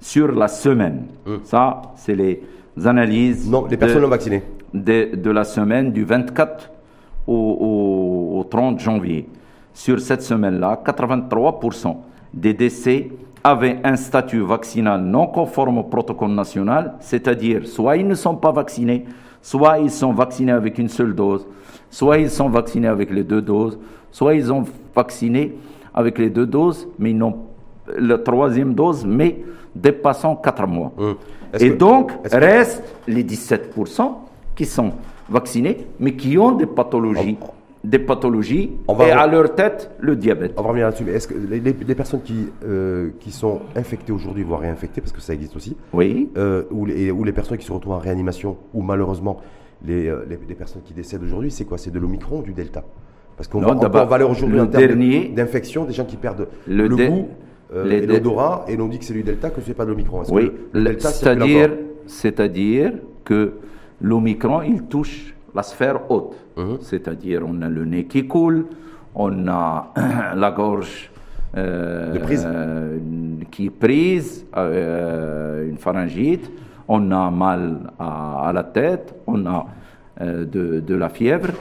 [0.00, 1.06] sur la semaine.
[1.44, 2.42] Ça, c'est les
[2.84, 3.48] analyses.
[3.48, 4.42] Non, les personnes non vaccinées.
[4.72, 6.70] De, de, la semaine du 24
[7.26, 9.28] au, au 30 janvier.
[9.72, 11.96] Sur cette semaine-là, 83%
[12.32, 13.10] des décès
[13.46, 18.50] avaient un statut vaccinal non conforme au protocole national, c'est-à-dire soit ils ne sont pas
[18.50, 19.04] vaccinés,
[19.40, 21.46] soit ils sont vaccinés avec une seule dose,
[21.88, 23.78] Soit ils sont vaccinés avec les deux doses,
[24.10, 25.56] soit ils ont vacciné
[25.94, 27.36] avec les deux doses, mais ils n'ont
[27.96, 30.92] la troisième dose, mais dépassant quatre mois.
[30.98, 31.14] Hum.
[31.60, 34.12] Et donc, restent les 17%
[34.56, 34.92] qui sont
[35.28, 37.38] vaccinés, mais qui ont des pathologies.
[37.86, 40.54] Des pathologies et à leur tête le diabète.
[40.56, 44.60] On va revenir là-dessus, est-ce que les, personnes qui, euh, qui sont infectées aujourd'hui, voire
[44.60, 46.30] réinfectées, parce que ça existe aussi, oui.
[46.36, 49.38] Euh, ou, les, ou les personnes qui se retrouvent en réanimation, ou malheureusement
[49.88, 51.78] euh, les, les, personnes qui décèdent aujourd'hui, c'est quoi?
[51.78, 52.82] C'est de l'Omicron ou du Delta?
[53.36, 57.28] Parce qu'on va, on va aujourd'hui en termes d'infection, des gens qui perdent le, goût
[57.72, 59.90] euh, et l'odorat, et on dit que c'est du Delta, que ce n'est pas de
[59.90, 60.22] l'Omicron.
[60.30, 60.50] Oui,
[62.06, 62.92] c'est-à-dire
[63.24, 63.52] que
[64.00, 66.36] l'Omicron, il touche la sphère haute.
[66.56, 66.78] Mhm.
[66.80, 68.66] C'est-à-dire, on a le nez qui coule,
[69.14, 69.92] on a
[70.36, 71.10] la gorge
[71.56, 72.14] euh,
[73.50, 76.50] qui est prise, une pharyngite,
[76.88, 79.66] on a mal à, la tête, on a
[80.20, 81.52] euh, de, la fièvre,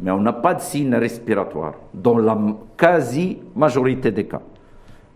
[0.00, 2.38] mais on n'a pas de signe respiratoire dans la
[2.76, 4.42] quasi-majorité des cas.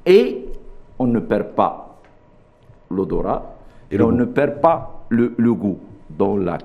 [0.05, 0.47] Et
[0.99, 2.01] on ne perd pas
[2.91, 3.55] l'odorat
[3.91, 6.59] et, on ne perd pas le, le goût dans la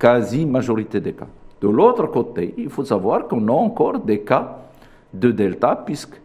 [0.00, 1.28] quasi-majorité des cas.
[1.60, 4.58] De l'autre côté, il faut savoir qu'on a encore des cas
[5.12, 6.20] de delta, puisque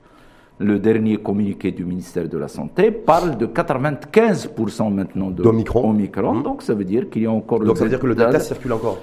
[0.59, 5.89] le dernier communiqué du ministère de la Santé parle de 95% maintenant d'Omicron.
[5.89, 6.43] Omicron, mmh.
[6.43, 8.39] Donc ça veut dire qu'il y a encore donc ça veut dire que le Delta
[8.39, 8.99] circule encore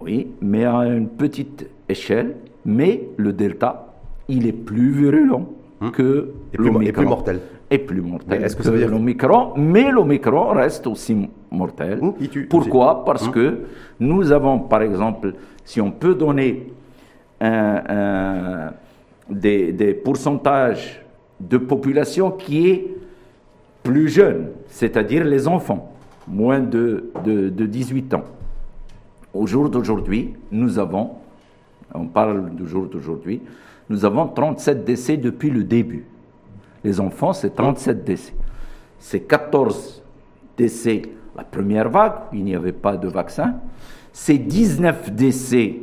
[0.00, 2.36] Oui, mais à une petite échelle.
[2.64, 3.94] Mais le Delta,
[4.28, 5.46] il est plus virulent
[5.80, 5.90] mmh.
[5.90, 6.82] que l'Omicron.
[6.82, 7.40] Et plus mortel.
[7.70, 8.44] Et plus mortel.
[8.44, 12.00] Est-ce que, ça veut dire l'Omicron Mais l'Omicron reste aussi mortel.
[12.02, 13.04] Mmh, Pourquoi?
[13.04, 13.60] Parce que
[13.98, 16.72] nous avons, par exemple, si on peut donner
[19.30, 21.02] des, pourcentages
[21.40, 22.96] de population qui est
[23.82, 25.92] plus jeune, c'est-à-dire les enfants,
[26.28, 28.24] moins de, de, 18 ans.
[29.32, 31.12] Au jour d'aujourd'hui, nous avons,
[31.94, 33.40] on parle du jour d'aujourd'hui,
[33.90, 36.06] nous avons 37 décès depuis le début.
[36.84, 38.32] Les enfants, c'est 37 décès.
[38.98, 40.02] C'est 14
[40.56, 41.02] décès
[41.36, 43.54] la première vague, il n'y avait pas de vaccin.
[44.12, 45.76] C'est 19 décès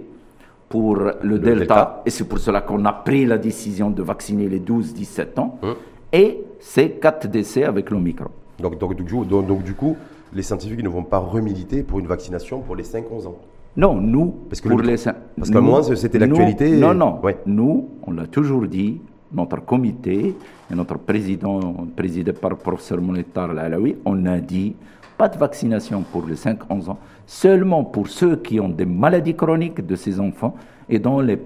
[0.70, 4.60] pour le, delta, et c'est pour cela qu'on a pris la décision de vacciner les
[4.60, 5.76] 12-17 ans, hein.
[6.12, 8.30] et c'est 4 décès avec l'Omicron.
[8.60, 8.96] Donc, donc,
[9.30, 9.96] donc, du coup,
[10.34, 13.40] les scientifiques ne vont pas remiliter pour une vaccination pour les 5-11 ans
[13.78, 16.78] Non, nous, parce que pour les Parce qu'à moins, c'était l'actualité.
[16.78, 19.00] Non, non, nous, on l'a toujours dit,
[19.32, 20.36] notre comité
[20.72, 21.60] et notre président,
[21.96, 24.76] présidé par le professeur Monetar Alaoui, on a dit
[25.18, 29.86] pas de vaccination pour les 5-11 ans, seulement pour ceux qui ont des maladies chroniques
[29.86, 30.56] de ces enfants
[30.90, 31.40] et dont les,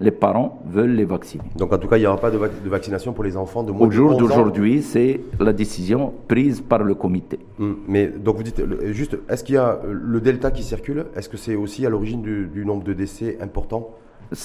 [0.00, 1.44] les parents veulent les vacciner.
[1.56, 3.86] Donc en tout cas, il n'y aura pas de, vaccination pour les enfants de moins
[3.86, 7.38] Au jour d'aujourd'hui, c'est la décision prise par le comité.
[7.58, 11.28] Hum, mais donc vous dites, juste, est-ce qu'il y a le delta qui circule Est-ce
[11.28, 13.90] que c'est aussi à l'origine du, nombre de décès important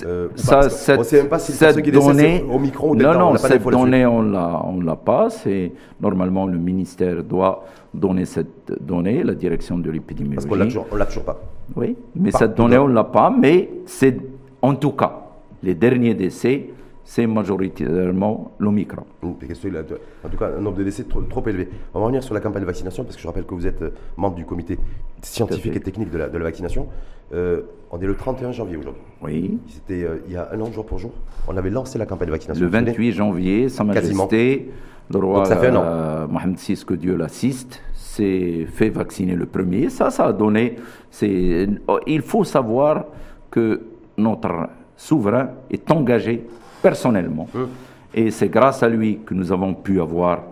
[0.06, 3.20] euh, ça, cette, on sait même pas si cette qui donnée, au micro ou non,
[3.20, 5.30] non, cette donnée on l'a, on l'a pas.
[5.30, 10.48] C'est normalement le ministère doit donner cette donnée, la direction de l'épidémiologie.
[10.48, 11.42] Parce qu'on toujours, l'a toujours pas.
[11.76, 13.30] Oui, mais cette donnée on l'a pas.
[13.38, 14.16] Mais c'est
[14.62, 15.23] en tout cas
[15.64, 16.70] les derniers décès,
[17.06, 19.06] c'est majoritairement l'Omicron.
[19.24, 21.70] En tout cas, un nombre de décès trop, trop, élevé.
[21.94, 23.82] On va revenir sur la campagne de vaccination, parce que je rappelle que vous êtes
[23.82, 24.78] euh, membre du comité
[25.22, 26.88] scientifique et technique de la, de la vaccination.
[27.34, 29.02] Euh, on est le 31 janvier aujourd'hui.
[29.22, 29.60] Oui.
[29.68, 31.12] C'était euh, il y a un an, jour pour jour.
[31.48, 32.64] On avait lancé la campagne de vaccination.
[32.64, 34.72] Le 28 janvier, Sa Majesté,
[35.12, 39.90] le roi euh, Mohamed VI, que Dieu l'assiste, s'est fait vacciner le premier.
[39.90, 40.76] Ça, ça a donné.
[41.22, 43.06] Il faut savoir
[43.50, 43.82] que
[44.18, 46.46] notre souverain est engagé
[46.82, 47.48] personnellement.
[47.56, 47.68] Hum.
[48.14, 50.44] Et c'est grâce à lui que nous avons pu avoir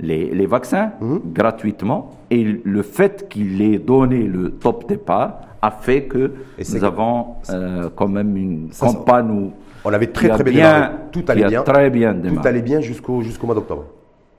[0.00, 1.20] les, vaccins hum.
[1.26, 2.12] gratuitement.
[2.30, 6.32] Et le fait qu'il ait donné le top départ a fait que
[6.72, 9.50] nous avons euh, quand même une campagne
[9.84, 13.46] on avait très très bien, tout allait bien, très bien tout allait bien jusqu'au jusqu'au
[13.46, 13.84] mois d'octobre.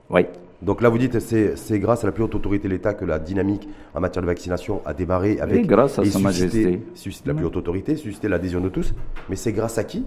[0.08, 0.26] Oui.
[0.62, 3.04] Donc là, vous dites c'est c'est grâce à la plus haute autorité de l'État que
[3.04, 7.28] la dynamique en matière de vaccination a démarré avec et grâce à Sa Majesté, suscité
[7.28, 8.94] la plus haute autorité, suscité l'adhésion de tous.
[9.28, 10.06] Mais c'est grâce à qui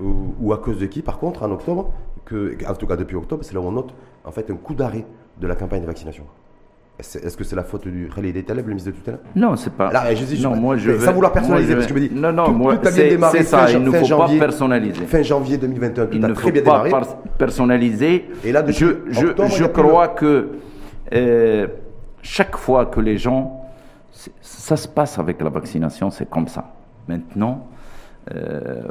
[0.00, 1.92] ou, ou, à cause de qui, par contre, en octobre,
[2.24, 3.92] que, en tout cas depuis octobre, c'est là où on note
[4.24, 5.04] en fait un coup d'arrêt
[5.40, 6.24] de la campagne de vaccination.
[7.00, 9.18] Est-ce que c'est la faute du Khalid Taleb, le ministre de tutelle?
[9.34, 9.90] Non, c'est pas.
[9.90, 11.04] Là, je dis, non, moi je veux...
[11.04, 12.14] Sans vouloir personnaliser, parce que je me dis.
[12.14, 15.06] Non, non, moi, c'est ça, il ne faut janvier, pas personnaliser.
[15.06, 16.90] Fin janvier 2021, tout il a ne très bien démarré.
[16.90, 17.02] pas
[17.38, 18.28] personnaliser.
[18.44, 20.50] Et là, je, je, je crois que
[21.14, 21.66] euh,
[22.22, 23.56] chaque fois que les gens.
[24.42, 26.74] Ça se passe avec la vaccination, c'est comme ça.
[27.08, 27.68] Maintenant,
[28.34, 28.82] euh,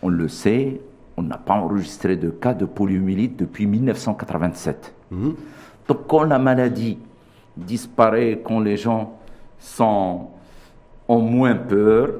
[0.00, 0.80] on le sait,
[1.16, 4.94] on n'a pas enregistré de cas de poliomyélite depuis 1987.
[5.10, 5.34] Mhm.
[5.88, 6.98] Donc, quand la maladie
[7.56, 9.18] disparaît quand les gens
[9.58, 10.28] sont,
[11.08, 12.10] ont moins peur,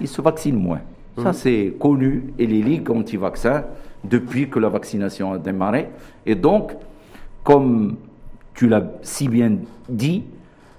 [0.00, 0.80] ils se vaccinent moins.
[1.16, 1.32] Ça, mhm.
[1.32, 2.32] c'est connu.
[2.38, 3.64] Et les ligues anti-vaccins,
[4.04, 5.88] depuis que la vaccination a démarré.
[6.24, 6.72] Et donc,
[7.42, 7.96] comme
[8.54, 9.56] tu l'as si bien
[9.88, 10.24] dit,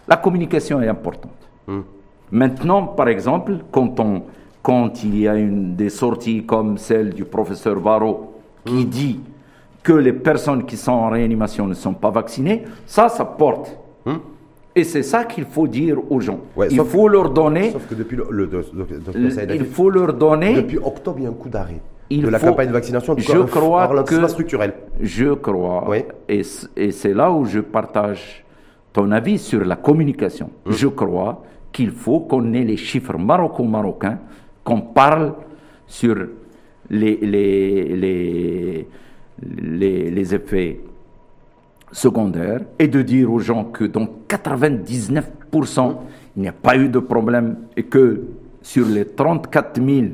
[0.07, 1.49] la communication est importante.
[1.67, 1.83] Mhm.
[2.31, 4.23] Maintenant, par exemple, quand, on,
[4.61, 8.35] quand il y a une, des sorties comme celle du professeur Varro
[8.65, 8.85] qui mhm.
[8.85, 9.19] dit
[9.83, 13.77] que les personnes qui sont en réanimation ne sont pas vaccinées, ça, ça porte.
[14.05, 14.21] Hein?
[14.75, 16.39] Et c'est ça qu'il faut dire aux gens.
[16.69, 17.71] il faut leur donner.
[17.71, 18.49] Sauf que depuis le,
[19.53, 20.53] il faut leur donner.
[20.55, 23.15] Depuis octobre, il y a un coup d'arrêt de la campagne de vaccination.
[23.17, 24.73] je crois que structurel.
[24.99, 25.87] Je crois.
[26.27, 26.41] Et,
[26.75, 28.43] et c'est là où je partage
[28.93, 30.49] ton avis sur la communication.
[30.65, 30.71] Hein?
[30.71, 34.17] Je crois qu'il faut qu'on ait les chiffres maroco-marocains,
[34.63, 35.33] qu'on parle
[35.85, 36.15] sur
[36.89, 38.87] les, les, les
[39.41, 40.79] les, effets
[41.91, 45.95] secondaires et de dire aux gens que dans 99%,
[46.35, 48.23] il n'y a pas eu de problème et que
[48.61, 50.05] sur les 34 000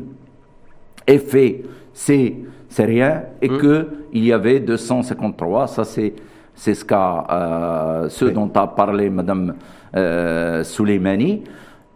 [1.08, 2.36] effets, c'est
[2.80, 3.58] rien et mmh.
[3.58, 6.14] que qu'il y avait 253, ça c'est
[6.56, 9.56] c'est ce, euh, ce dont a parlé Mme
[9.96, 11.44] euh, Souleymani.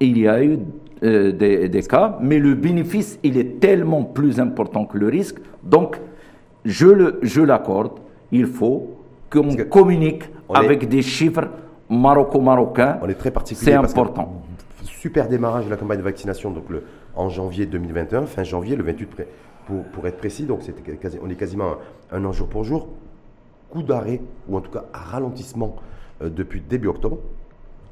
[0.02, 0.60] Il y a eu
[1.04, 5.38] euh, des, des, cas, mais le bénéfice, il est tellement plus important que le risque.
[5.64, 5.98] Donc,
[6.70, 8.00] je l'accorde,
[8.32, 8.98] il faut
[9.30, 11.48] qu'on communique avec des chiffres
[11.90, 13.00] maroco-marocains.
[13.02, 13.72] On est très particulier.
[13.72, 14.42] C'est important.
[14.84, 16.84] Super démarrage de la campagne de vaccination donc le,
[17.16, 19.10] en janvier 2021, fin janvier, le 28
[19.66, 20.62] pour, pour être précis, donc
[21.00, 21.76] quasi, on est quasiment
[22.12, 22.88] un, an jour pour jour.
[23.70, 25.76] Coup d'arrêt, ou en tout cas ralentissement
[26.22, 27.20] euh, depuis début octobre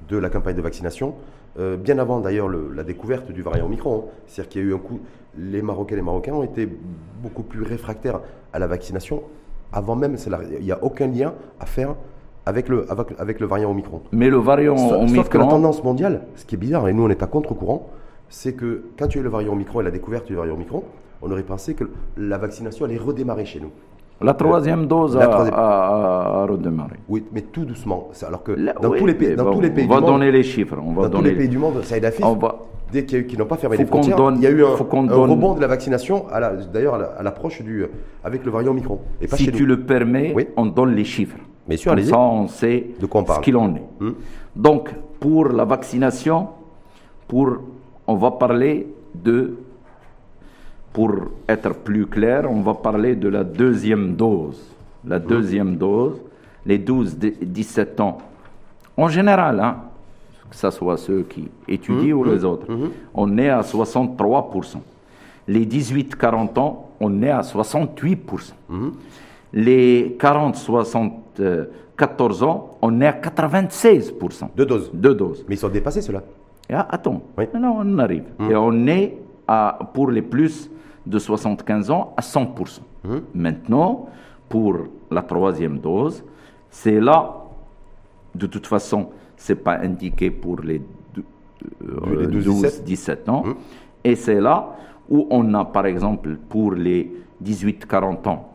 [0.09, 1.15] de la campagne de vaccination.
[1.59, 4.05] Euh, bien avant d'ailleurs la découverte du variant Omicron.
[4.05, 4.11] Hein.
[4.27, 4.99] C'est-à-dire qu'il y a eu un coup,
[5.37, 6.67] les Marocains et les Marocains ont été
[7.21, 8.21] beaucoup plus réfractaires
[8.57, 9.21] à la vaccination.
[9.71, 10.17] Avant même,
[10.59, 11.95] il n'y a aucun lien à faire
[12.45, 12.87] avec le,
[13.19, 14.01] avec, le variant Omicron.
[14.11, 15.07] Mais le variant Omicron.
[15.15, 17.89] Sauf que la tendance mondiale, ce qui est bizarre, et nous on est à contre-courant,
[18.29, 20.83] c'est que quand tu as eu le variant Omicron et la découverte du variant Omicron,
[21.21, 21.83] on aurait pensé que
[22.17, 23.71] la vaccination allait redémarrer chez nous.
[24.21, 26.97] La troisième dose a, redémarré.
[27.07, 28.09] Oui, mais tout doucement.
[28.25, 28.51] Alors que
[28.81, 30.77] dans, tous, les pays, dans tous les pays on va donner les chiffres.
[30.83, 32.11] On va dans tous les pays du monde, ça aide
[32.91, 35.67] dès qu'ils n'ont pas fermé les frontières, il y a eu un, rebond de la
[35.67, 36.25] vaccination,
[36.73, 37.85] d'ailleurs à l'approche du
[38.23, 38.99] avec le variant Omicron.
[39.21, 41.37] Et pas si tu le permets, on donne les chiffres.
[41.67, 43.39] Bien sûr, ça, on sait de quoi on parle.
[43.39, 43.83] ce qu'il en est.
[43.99, 44.13] Hmm.
[44.55, 46.47] Donc, pour la vaccination,
[47.27, 47.57] pour,
[48.07, 49.57] on va parler de
[50.93, 51.11] pour
[51.47, 54.59] être plus clair, on va parler de la deuxième dose.
[55.05, 56.19] La deuxième dose,
[56.65, 58.17] les 12-17 ans.
[58.97, 59.77] En général, hein,
[60.49, 62.65] que ce soit ceux qui étudient ou les autres,
[63.13, 64.77] on est à 63%.
[65.47, 68.53] Les 18-40 ans, on est à 68%.
[69.53, 74.49] Les 40-74 ans, on est à 96%.
[74.55, 74.89] Deux doses.
[74.93, 75.45] Deux doses.
[75.47, 76.21] Mais ils sont dépassés, ceux-là.
[76.69, 77.21] Ah, attends,
[77.57, 78.23] non, on arrive.
[78.49, 80.69] Et on est à, pour les plus
[81.07, 82.81] de 75 ans à 100%.
[83.33, 84.09] Maintenant,
[84.49, 84.75] pour
[85.09, 86.23] la troisième dose,
[86.69, 87.33] c'est là,
[88.35, 90.81] de toute façon, ce n'est pas indiqué pour les,
[91.81, 93.43] 12-17 euh, ans,
[94.03, 94.75] et c'est là
[95.09, 97.11] où on a, par exemple, pour les
[97.43, 98.53] 18-40 ans,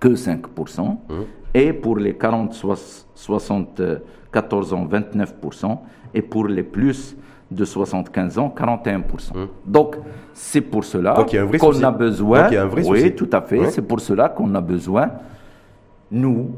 [0.00, 0.96] que 5%,
[1.54, 5.78] et pour les 40-74 ans, 29%,
[6.14, 7.16] et pour les plus
[7.50, 9.02] de 75 ans, 41%.
[9.64, 9.96] Donc,
[10.32, 11.14] c'est pour cela
[11.58, 12.48] qu'on a besoin.
[12.90, 13.70] oui, tout à fait.
[13.70, 15.10] C'est pour cela qu'on a besoin,
[16.10, 16.50] nous,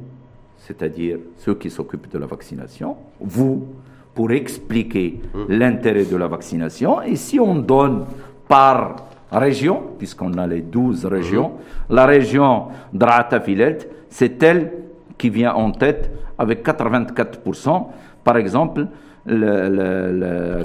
[0.57, 3.66] c'est-à-dire ceux qui s'occupent de la vaccination, vous,
[4.14, 7.03] pour expliquer l'intérêt de la vaccination.
[7.03, 8.05] Et si on donne
[8.48, 8.96] par
[9.31, 11.53] région, puisqu'on a les 12 régions,
[11.90, 14.72] la région d'Ratafilet, c'est elle
[15.18, 17.87] qui vient en tête avec 84%.
[18.24, 18.87] Par exemple,
[19.29, 20.64] le, le, le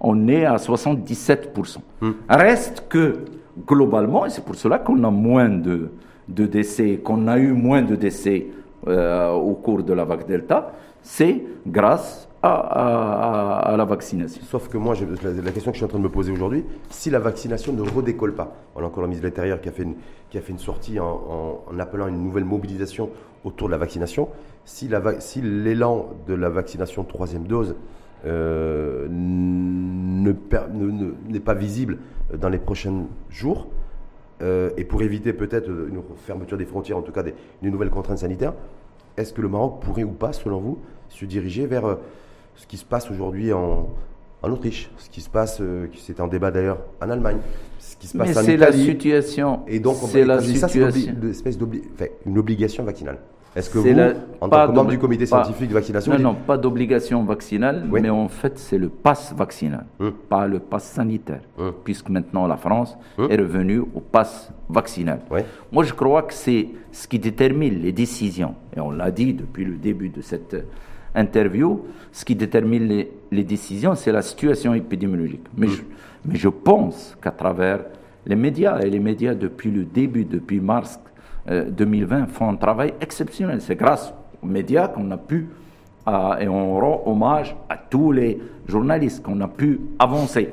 [0.00, 1.78] on est à 77%.
[2.00, 2.10] Hmm.
[2.28, 3.24] Reste que,
[3.66, 5.90] globalement, et c'est pour cela qu'on a moins de,
[6.28, 8.46] de décès, qu'on a eu moins de décès
[8.86, 14.40] euh, au cours de la vague Delta, c'est grâce à, la vaccination.
[14.44, 17.10] Sauf que moi, la, question que je suis en train de me poser aujourd'hui, si
[17.10, 19.82] la vaccination ne redécolle pas, on a encore la ministre de l'Intérieur qui, a fait
[19.82, 19.94] une,
[20.30, 23.10] qui a fait une sortie en, appelant une nouvelle mobilisation
[23.44, 24.28] autour de la vaccination,
[24.64, 24.88] si
[25.42, 27.76] l'élan de la vaccination troisième dose
[28.26, 30.34] euh, n'est
[31.40, 31.98] pas visible
[32.36, 33.68] dans les prochains jours,
[34.40, 37.90] euh, et pour éviter peut-être une fermeture des frontières, en tout cas des, une nouvelle
[37.90, 38.54] contrainte sanitaire,
[39.16, 41.94] est-ce que le Maroc pourrait ou pas, selon vous, se diriger vers euh,
[42.54, 43.88] ce qui se passe aujourd'hui en,
[44.40, 45.60] Autriche, ce qui se passe,
[45.98, 47.38] c'est un débat d'ailleurs en Allemagne,
[47.98, 49.60] qui se passe Mais c'est la situation.
[49.66, 50.90] Et donc, c'est la situation.
[50.90, 53.18] c'est une obligation vaccinale.
[53.56, 53.88] Est-ce que vous,
[54.40, 56.12] en tant que membre du comité scientifique de vaccination...
[56.12, 60.12] Non, non, pas d'obligation vaccinale, mais en fait, c'est le pass vaccinal, hum.
[60.28, 61.72] pas le pass sanitaire, hum.
[61.82, 63.28] puisque maintenant la France hum.
[63.30, 65.20] est revenue au pass vaccinal.
[65.72, 69.64] Moi, je crois que c'est ce qui détermine les décisions, et on l'a dit depuis
[69.64, 70.54] le début de cette
[71.14, 75.44] interview, ce qui détermine les, décisions, c'est la situation épidémiologique.
[75.56, 75.82] Mais, je,
[76.24, 77.80] mais je pense qu'à travers
[78.26, 81.00] les médias, et les médias depuis le début, depuis mars
[81.48, 83.60] 2020 euh, font un travail exceptionnel.
[83.60, 85.48] C'est grâce aux médias qu'on a pu,
[86.40, 90.50] et on rend hommage à tous les journalistes, qu'on a pu avancer.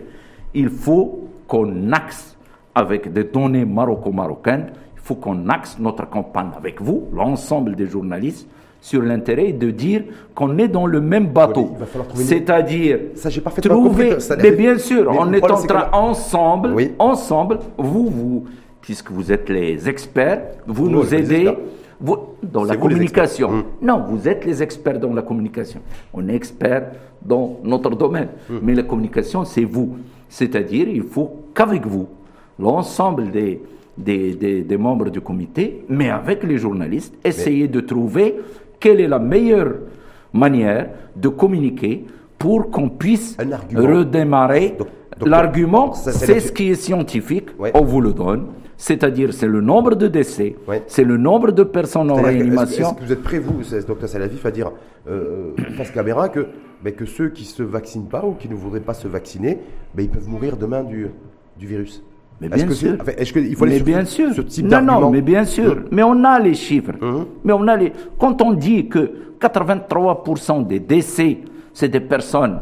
[0.54, 2.38] Il faut qu'on axe
[2.74, 8.50] avec des données maroco-marocaines, il faut qu'on axe notre campagne avec vous, l'ensemble des journalistes,
[8.86, 10.04] sur l'intérêt de dire
[10.36, 11.72] qu'on est dans le même bateau.
[12.14, 13.00] C'est-à-dire
[13.64, 18.44] trouver, mais bien sûr, on est en train ensemble, ensemble, vous, vous,
[18.82, 21.52] puisque vous êtes les experts, vous nous aidez
[22.00, 23.50] vous, dans la communication.
[23.50, 23.64] Hum.
[23.82, 25.80] Non, vous êtes les experts dans la communication.
[26.14, 26.92] On est experts
[27.24, 28.28] dans notre domaine.
[28.52, 28.60] Hum.
[28.62, 29.98] Mais la communication, c'est vous.
[30.30, 32.08] C'est-à-dire, il faut qu'avec vous,
[32.60, 33.62] l'ensemble des,
[33.98, 38.36] des, des, membres du comité, mais avec les journalistes, essayer de trouver
[38.86, 39.78] quelle est la meilleure
[40.32, 42.06] manière de communiquer
[42.38, 43.36] pour qu'on puisse
[43.74, 44.78] redémarrer.
[45.26, 48.46] L'argument, c'est ce qui est scientifique, on vous le donne.
[48.78, 52.90] C'est-à-dire c'est le nombre de décès, c'est le nombre de personnes en réanimation.
[52.90, 54.72] Est-ce que, vous êtes prêt, vous, docteur Salavif, à dire
[55.08, 56.46] euh, face caméra que,
[56.96, 59.58] que ceux qui ne se vaccinent pas ou qui ne voudraient pas se vacciner,
[59.96, 61.08] ben, ils peuvent mourir demain du,
[61.58, 62.04] du virus
[62.42, 62.98] mais bien sûr.
[63.18, 64.32] Est-ce qu'il faut mais bien sûr.
[64.64, 65.84] non, non, mais bien sûr.
[65.92, 66.92] Mais on a les chiffres.
[67.02, 67.26] Hum.
[67.44, 67.94] Mais on a les.
[68.20, 71.40] Quand on dit que 83% des décès,
[71.74, 72.60] c'est des personnes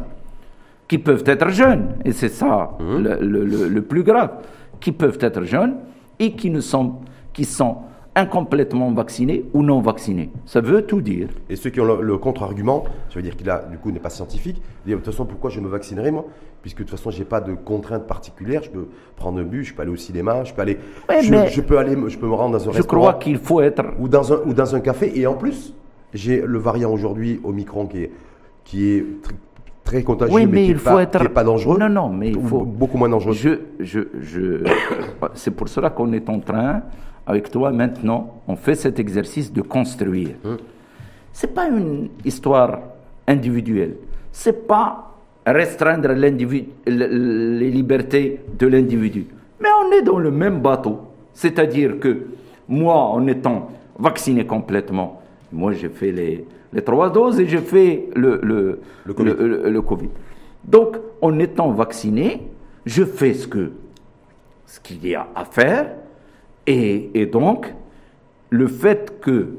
[0.87, 4.31] qui peuvent être jeunes, et c'est ça le, le, le, plus grave,
[4.79, 5.75] qui peuvent être jeunes,
[6.19, 6.95] et qui, ne sont,
[7.31, 7.77] qui sont
[8.15, 10.29] incomplètement vaccinés ou non vaccinés.
[10.45, 11.29] Ça veut tout dire.
[11.49, 14.09] Et ceux qui ont le, contre-argument, ça veut dire qu'il a du coup n'est pas
[14.09, 16.25] scientifique, dire de toute façon pourquoi je me vaccinerai moi?
[16.61, 19.73] Puisque de toute façon j'ai pas de contraintes particulières, je peux prendre un bus, je
[19.73, 20.77] peux aller au cinéma, je peux aller,
[21.09, 23.01] je, peux aller, je peux me rendre dans un je restaurant.
[23.01, 25.73] Je crois qu'il faut être ou dans un ou dans un café et en plus
[26.13, 28.11] j'ai le variant aujourd'hui Omicron qui est
[28.63, 29.05] qui est
[29.83, 31.29] très contagieux, oui, mais, qui il faut pas, être...
[31.29, 31.77] pas dangereux.
[31.77, 33.33] Non, non, mais il faut beaucoup moins dangereux.
[33.33, 34.63] Je, je, je...
[35.33, 36.83] c'est pour cela qu'on est en train,
[37.25, 40.31] avec toi maintenant, on fait cet exercice de construire.
[40.43, 40.57] Hum.
[41.31, 42.79] C'est pas une histoire
[43.27, 43.95] individuelle.
[44.31, 45.11] C'est pas
[45.45, 49.25] restreindre les libertés de l'individu.
[49.59, 50.99] Mais on est dans le même bateau.
[51.33, 52.27] C'est-à-dire que
[52.67, 55.21] moi, en étant vacciné complètement,
[55.51, 60.09] moi j'ai fait les, les trois doses et j'ai fait le, le, le, COVID.
[60.65, 62.47] Donc, en étant vacciné,
[62.85, 63.71] je fais ce que
[64.65, 65.91] ce qu'il y a à faire
[66.67, 67.73] et, et donc
[68.49, 69.49] le fait que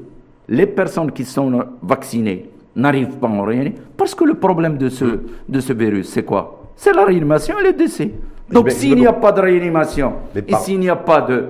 [0.47, 5.05] les personnes qui sont vaccinées n'arrivent pas en réanimation, parce que le problème de ce,
[5.47, 6.63] de ce virus, c'est quoi?
[6.75, 8.11] C'est la réanimation et le décès.
[8.51, 11.45] Donc s'il n'y a pas de réanimation et s'il n'y a pas de,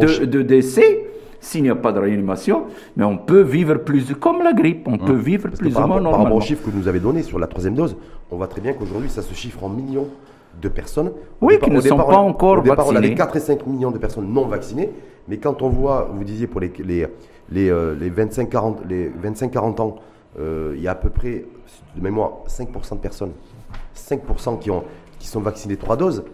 [0.00, 1.06] de, de décès,
[1.38, 2.64] s'il n'y a pas de réanimation,
[2.96, 6.10] mais on peut vivre plus comme la grippe, on peut vivre plus ou moins normalement.
[6.10, 7.96] Par rapport au chiffre que vous nous avez donné sur la troisième dose,
[8.30, 10.08] on voit très bien qu'aujourd'hui ça se chiffre en millions
[10.60, 11.12] de personnes.
[11.40, 13.98] Oui, qui ne sont pas encore au départ, On avait 4 et 5 millions de
[13.98, 14.90] personnes non vaccinées,
[15.28, 17.06] mais quand on voit, vous disiez pour les, les,
[17.50, 19.96] les, euh, les 25-40 ans,
[20.38, 21.44] euh, il y a à peu près,
[21.96, 23.32] de mémoire, 5% de personnes,
[23.96, 24.84] 5% qui, ont,
[25.18, 26.24] qui sont vaccinées 3 doses.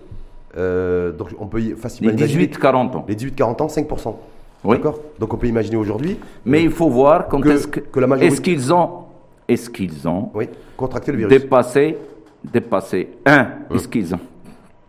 [0.57, 3.05] Euh, donc on peut facilement les 18-40 ans.
[3.09, 4.15] Les 18-40 ans, 5%.
[4.65, 4.99] D'accord?
[5.19, 6.19] Donc on peut imaginer aujourd'hui.
[6.45, 8.33] Mais il faut voir quand est-ce que, la majorité...
[8.33, 8.91] est-ce qu'ils ont,
[9.49, 11.41] est-ce qu'ils ont oui, contracté le virus.
[11.43, 11.99] Dépassé,
[12.53, 13.11] dépassé.
[13.25, 13.41] Un,
[13.71, 13.77] hum.
[13.77, 14.21] est-ce qu'ils ont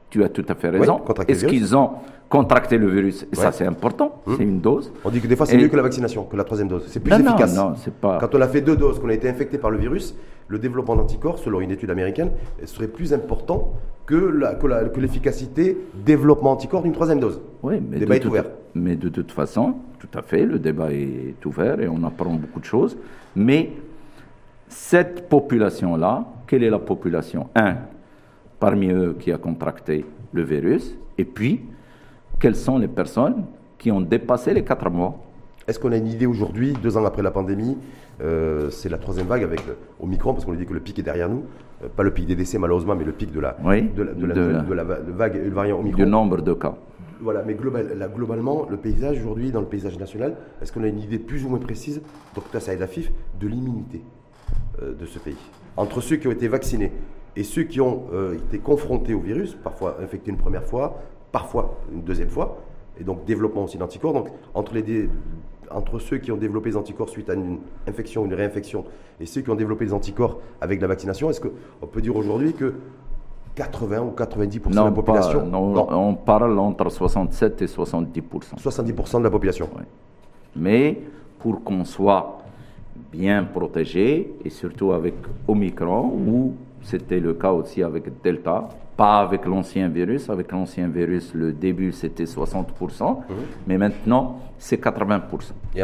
[0.10, 1.02] Tu as tout à fait raison.
[1.28, 1.92] est-ce qu'ils ont
[2.30, 3.26] contracter le virus?
[3.32, 4.22] Et ça, c'est important.
[4.26, 4.36] Hmm.
[4.38, 4.92] C'est une dose.
[5.04, 6.86] On dit que des fois, c'est mieux que la vaccination, que la troisième dose.
[6.88, 7.56] C'est plus efficace.
[7.56, 8.18] Non, c'est pas.
[8.20, 10.16] Quand on a fait deux doses, qu'on a été infecté par le virus,
[10.48, 12.32] le développement d'anticorps, selon une étude américaine,
[12.66, 13.74] serait plus important
[14.06, 14.40] que,
[14.98, 17.42] l'efficacité développement anticorps d'une troisième dose.
[17.64, 18.46] Oui, mais le débat est ouvert.
[18.74, 22.60] Mais de toute façon, tout à fait, le débat est ouvert et on apprend beaucoup
[22.60, 22.98] de choses.
[23.36, 23.72] Mais
[24.70, 27.50] cette population-là, quelle est la population?
[27.56, 27.76] Un,
[28.60, 31.62] parmi eux qui a contracté le virus, et puis
[32.40, 33.46] quelles sont les personnes
[33.78, 35.18] qui ont dépassé les 4 mois?
[35.68, 37.78] Est-ce qu'on a une idée aujourd'hui, deux ans après la pandémie,
[38.22, 39.62] euh, c'est la troisième vague avec
[40.00, 41.44] Omicron, parce qu'on dit que le pic est derrière nous,
[41.84, 45.36] euh, pas le pic des décès malheureusement, mais le pic de la, de la, vague
[45.36, 46.04] et le variant Omicron.
[46.04, 46.76] Du nombre de cas.
[47.20, 51.20] Voilà, mais globalement, le paysage aujourd'hui, dans le paysage national, est-ce qu'on a une idée
[51.20, 52.02] plus ou moins précise,
[52.36, 54.02] docteur Saïd Afif, de l'immunité
[54.82, 55.36] euh, de ce pays?
[55.78, 56.92] Entre ceux qui ont été vaccinés
[57.36, 58.04] et ceux qui ont
[58.34, 60.98] été confrontés au virus, parfois infectés une première fois,
[61.32, 62.58] parfois une deuxième fois,
[63.00, 64.14] et donc développement aussi d'anticorps.
[64.14, 65.10] Donc entre, les,
[65.72, 68.86] entre ceux qui ont développé des anticorps suite à une infection, une réinfection,
[69.20, 72.54] et ceux qui ont développé des anticorps avec la vaccination, est-ce qu'on peut dire aujourd'hui
[72.54, 72.74] que
[73.56, 78.22] 80 ou 90% de la population non, on parle entre 67 et 70%.
[78.58, 79.68] 70% de la population.
[80.56, 81.02] Mais
[81.40, 82.37] pour qu'on soit
[83.12, 85.16] bien protégé, et surtout avec
[85.48, 90.30] Omicron, où c'était le cas aussi avec Delta, pas avec l'ancien virus.
[90.30, 93.36] Avec l'ancien virus, le début c'était 60%, mhm.
[93.68, 95.22] mais maintenant c'est 80%.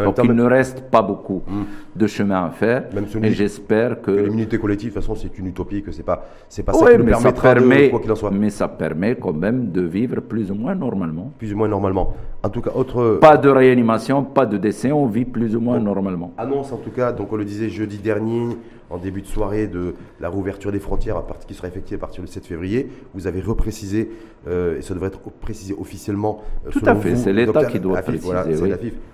[0.03, 1.65] Donc il ne reste pas beaucoup mhm.
[1.95, 2.83] de chemin à faire.
[2.93, 6.25] Même et j'espère que, l'immunité collective, de toute façon, c'est une utopie, que c'est pas,
[6.49, 8.31] c'est pas ça qui nous permettra permet, de, quoi qu'il en soit.
[8.31, 11.31] Mais ça permet quand même de vivre plus ou moins normalement.
[11.37, 12.13] Plus ou moins normalement.
[12.43, 13.19] En tout cas, autre.
[13.21, 16.33] Pas de réanimation, pas de décès, on vit plus ou moins normalement.
[16.37, 18.57] Annonce en tout cas, donc on le disait jeudi dernier,
[18.93, 21.99] en début de soirée de la réouverture des frontières à partir, qui sera effectuée à
[21.99, 22.89] partir du 7 février.
[23.13, 24.11] Vous avez reprécisé,
[24.47, 26.41] euh, et ça devrait être précisé officiellement.
[26.67, 28.25] Euh, Tout à fait, c'est l'État qui doit préciser.
[28.25, 28.45] Voilà,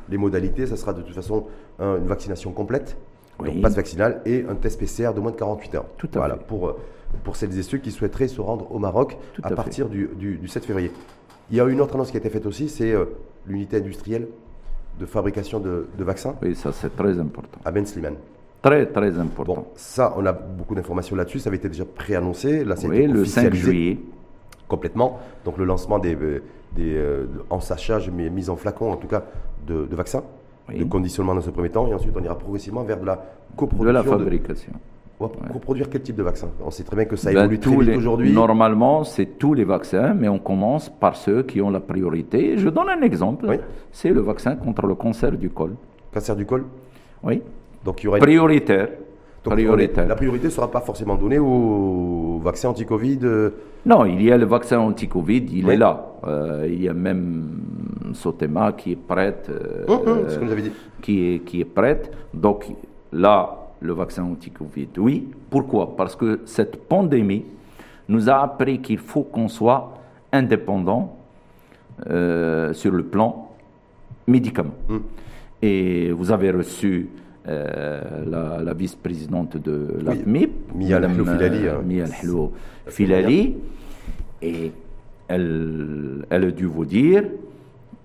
[0.09, 1.45] Les modalités, ça sera de toute façon
[1.79, 2.97] une vaccination complète,
[3.43, 5.85] donc passe vaccinale, et un test PCR de moins de 48 heures.
[5.97, 6.45] Tout à voilà, fait.
[6.45, 6.77] Pour, euh,
[7.23, 10.65] pour celles et ceux qui souhaiteraient se rendre au Maroc à, partir du, du, 7
[10.65, 10.91] février.
[11.49, 12.93] Il y a une autre annonce qui a été faite aussi, c'est
[13.47, 14.27] l'unité industrielle
[14.99, 16.35] de fabrication de, de, vaccins.
[16.41, 17.59] Oui, ça c'est très important.
[17.63, 18.15] À Ben Slimane.
[18.61, 19.53] Très, très important.
[19.53, 21.39] Bon, ça, on a beaucoup d'informations là-dessus.
[21.39, 22.65] Ça avait été déjà préannoncé.
[22.65, 23.97] Là, oui, le 5 juillet.
[24.67, 25.19] Complètement.
[25.45, 26.43] Donc, le lancement des, euh,
[26.75, 29.23] des euh, en sachage, mais mise en flacon, en tout cas,
[29.67, 30.23] de, vaccins,
[30.73, 31.87] de conditionnement dans ce premier temps.
[31.87, 33.23] Et ensuite, on ira progressivement vers de la
[33.55, 33.85] coproduction.
[33.85, 34.73] De la fabrication.
[35.51, 36.47] Coproduire quel type de vaccin?
[36.63, 38.31] On sait très bien que ça ben, évolue très vite aujourd'hui.
[38.31, 42.57] Normalement, c'est tous les vaccins, mais on commence par ceux qui ont la priorité.
[42.57, 43.59] Je donne un exemple.
[43.91, 45.75] C'est le vaccin contre le cancer du col.
[46.13, 46.63] Cancer du col?
[47.23, 47.41] Oui.
[47.83, 48.89] Donc il y aurait prioritaire.
[49.43, 50.07] prioritaire.
[50.07, 51.39] La priorité ne sera pas forcément donnée
[52.39, 53.49] au vaccin anti-Covid euh.
[53.85, 56.05] Non, il y a le vaccin anti-Covid, il est là.
[56.25, 57.61] Euh, il y a même
[58.13, 59.49] Sotema qui est prête.
[59.49, 60.71] Euh, hum, hum, ce que vous avez dit.
[61.01, 62.11] Qui est, qui est prête.
[62.33, 62.65] Donc
[63.13, 65.29] là, le vaccin anti-Covid, oui.
[65.49, 65.95] Pourquoi?
[65.95, 67.45] Parce que cette pandémie
[68.09, 69.93] nous a appris qu'il faut qu'on soit
[70.31, 71.15] indépendant
[72.05, 73.49] sur le plan
[74.27, 74.75] médicament.
[74.89, 75.03] Hum.
[75.61, 77.09] Et vous avez reçu
[77.49, 81.67] euh, la, vice-présidente de la oui, Mia Filali.
[81.67, 82.05] Euh, Mia
[82.87, 83.55] Filali.
[84.41, 84.71] Et
[85.27, 87.23] elle, elle a dû vous dire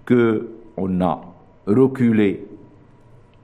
[0.07, 1.21] qu'on a
[1.67, 2.47] reculé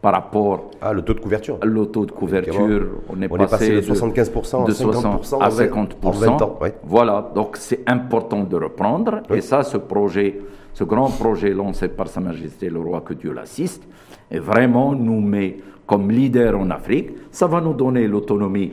[0.02, 1.58] par rapport à le taux de couverture.
[1.62, 6.72] Le taux de couverture, on est, passé, de 75% de 50% à 50%.
[6.84, 9.22] Voilà, donc c'est important de reprendre.
[9.34, 10.40] Et ça, ce projet,
[10.72, 13.82] ce grand projet lancé par Sa Majesté le Roi, que Dieu l'assiste,
[14.30, 17.10] et vraiment nous met comme leader en Afrique.
[17.30, 18.72] Ça va nous donner l'autonomie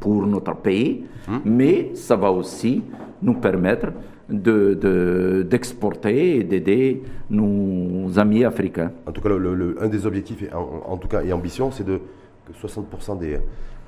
[0.00, 1.42] pour notre pays, hum.
[1.44, 2.82] mais ça va aussi
[3.22, 3.88] nous permettre
[4.30, 8.92] d'exporter de, et d'aider nos amis africains.
[9.06, 12.00] En tout cas, le, un des objectifs, et en, tout cas, et ambition, c'est de
[12.46, 13.38] que 60% des,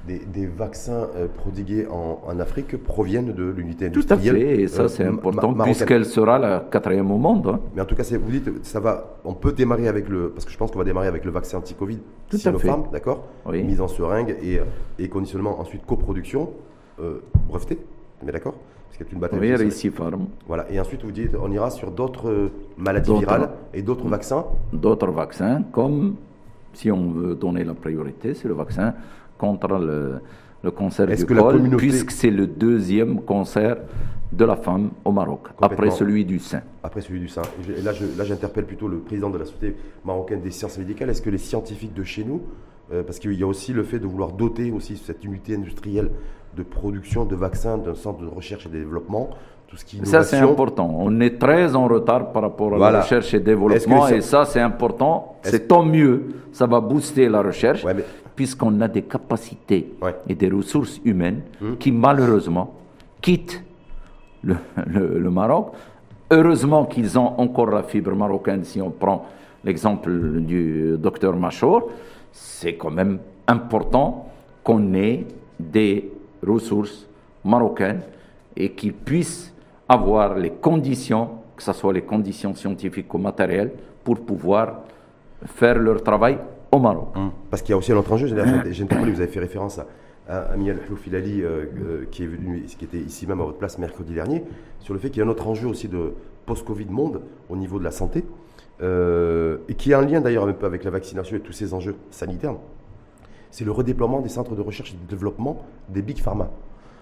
[0.07, 4.09] des, vaccins euh, prodigués en, Afrique proviennent de l'unité industrielle.
[4.09, 7.47] Tout à fait, et ça euh, c'est important puisqu'elle sera la quatrième au monde.
[7.47, 7.61] Hein.
[7.75, 10.51] Mais en tout cas, vous dites, ça va, on peut démarrer avec le, parce que
[10.51, 11.99] je pense qu'on va démarrer avec le vaccin anti-Covid
[12.31, 14.61] Sinopharm, d'accord Mise en seringue et,
[14.99, 16.51] et conditionnement, ensuite coproduction,
[17.01, 17.79] euh, breveté,
[18.25, 18.55] mais d'accord
[18.99, 19.39] parce une bataille.
[20.47, 20.71] Voilà.
[20.71, 25.11] Et ensuite, vous dites, on ira sur d'autres euh, maladies virales et d'autres vaccins D'autres
[25.11, 26.17] vaccins, comme,
[26.73, 28.95] si on veut donner la priorité, c'est le vaccin
[29.39, 30.21] contre le,
[30.63, 33.77] le cancer du col, puisque c'est le deuxième cancer
[34.33, 36.63] de la femme au Maroc, après celui du sein.
[36.83, 37.43] Après celui du sein.
[37.69, 37.93] Et là,
[38.25, 41.11] j'interpelle plutôt le président de la Société marocaine des sciences médicales.
[41.11, 42.41] Est-ce que les scientifiques de chez nous,
[42.93, 46.11] euh, parce qu'il y a aussi le fait de vouloir doter aussi cette unité industrielle
[46.57, 49.31] de production de vaccins d'un centre de recherche et développement.
[49.69, 50.95] Tout ce qui ça, c'est important.
[50.99, 54.07] On est très en retard par rapport à la recherche et développement.
[54.09, 55.37] Et ça, c'est important.
[55.43, 56.35] C'est tant mieux.
[56.53, 57.87] Ça va booster la recherche,
[58.37, 59.95] puisqu'on a des capacités
[60.29, 61.79] et des ressources humaines hum.
[61.79, 62.75] qui, malheureusement,
[63.23, 63.63] quittent
[64.45, 65.73] le, le, Maroc.
[66.31, 69.25] Heureusement qu'ils ont encore la fibre marocaine, si on prend
[69.65, 71.91] l'exemple du docteur Machour.
[72.33, 74.27] C'est quand même important
[74.65, 75.27] qu'on ait
[75.59, 76.12] des
[76.47, 77.07] ressources
[77.45, 78.03] marocaines
[78.57, 79.53] et qu'ils puissent
[79.89, 83.73] avoir les conditions, que ce soit les conditions scientifiques ou matérielles,
[84.05, 84.81] pour pouvoir
[85.45, 86.39] faire leur travail
[86.71, 87.09] au Maroc.
[87.15, 87.31] Hum.
[87.51, 89.87] Parce qu'il y a aussi un autre enjeu, j'ai interpellé, vous avez fait référence à,
[90.29, 94.15] à Amiel euh, euh, qui est venu, qui était ici même à votre place mercredi
[94.15, 94.45] dernier,
[94.81, 96.15] sur le fait qu'il y a un autre enjeu aussi de
[96.47, 98.25] post-Covid monde au niveau de la santé,
[98.81, 101.75] euh, et qui a un lien d'ailleurs un peu avec la vaccination et tous ces
[101.75, 102.55] enjeux sanitaires
[103.53, 106.51] c'est le redéploiement des centres de recherche et de développement des big pharma.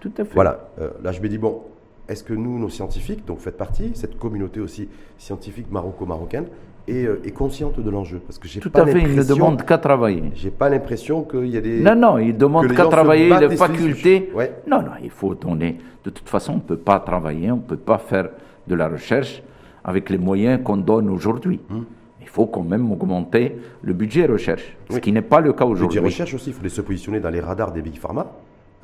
[0.01, 0.35] Tout à fait.
[0.35, 0.69] Voilà.
[0.79, 1.61] Euh, là, je me dis, bon,
[2.09, 6.45] est-ce que nous, nos scientifiques, donc faites partie, cette communauté aussi scientifique maroco-marocaine,
[6.87, 8.19] est, euh, est, consciente de l'enjeu?
[8.19, 10.23] Parce que j'ai Tout à fait, ils ne demandent qu'à travailler.
[10.35, 11.79] J'ai pas l'impression qu'il y a des.
[11.79, 14.29] Non, non, ils demandent qu'à travailler, les facultés.
[14.67, 15.77] Non, non, il faut donner.
[16.03, 18.29] De toute façon, on ne peut pas travailler, on ne peut pas faire
[18.67, 19.41] de la recherche
[19.85, 21.61] avec les moyens qu'on donne aujourd'hui.
[21.69, 21.85] Hum
[22.21, 25.97] il faut quand même augmenter le budget recherche, ce qui n'est pas le cas aujourd'hui.
[25.97, 28.27] Le budget recherche aussi, il faut se positionner dans les radars des big pharma,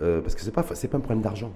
[0.02, 1.52] euh, parce que ce n'est pas, pas un problème d'argent.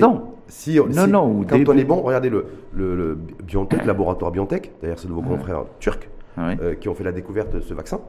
[0.00, 0.22] Non.
[0.48, 1.44] Si, non, non.
[1.48, 5.64] Quand on est bon, regardez le, le, BioNTech, laboratoire BioNTech, d'ailleurs c'est de vos confrères
[5.78, 6.08] turcs
[6.38, 8.00] euh, qui ont fait la découverte de ce vaccin.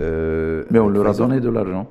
[0.00, 1.86] Euh, mais on leur a donné de l'argent.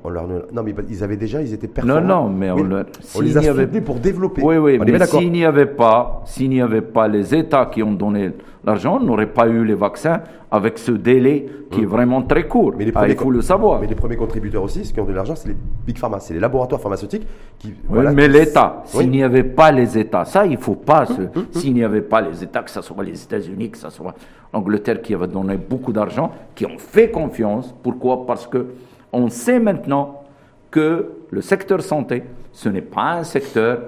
[0.53, 2.01] Non, mais ils avaient déjà, ils étaient performants.
[2.01, 2.85] Non, non, mais on, leur...
[3.15, 4.41] on les a soutenus pour développer.
[4.43, 7.93] Oui, oui, mais s'il n'y avait pas, s'il n'y avait pas les États qui ont
[7.93, 8.31] donné
[8.65, 11.89] l'argent, on n'aurait pas eu les vaccins avec ce délai qui est hum.
[11.89, 12.73] vraiment très court.
[12.77, 13.79] Mais les ah, il faut le savoir.
[13.79, 15.55] Mais les premiers contributeurs aussi, ceux qui ont de l'argent, c'est les
[15.85, 17.27] big pharma, c'est les laboratoires pharmaceutiques
[17.59, 17.73] qui.
[17.89, 21.05] Oui, mais l'État, s'il n'y avait pas les États, ça, il ne faut pas.
[21.09, 23.89] Hum, hum, s'il n'y avait pas les États, que ce soit les États-Unis, que ce
[23.89, 24.15] soit
[24.53, 27.73] l'Angleterre qui avait donné beaucoup d'argent, qui ont fait confiance.
[27.83, 28.25] Pourquoi?
[28.25, 28.67] Parce que
[29.11, 30.23] on sait maintenant
[30.71, 33.79] que le secteur santé, ce n'est pas un secteur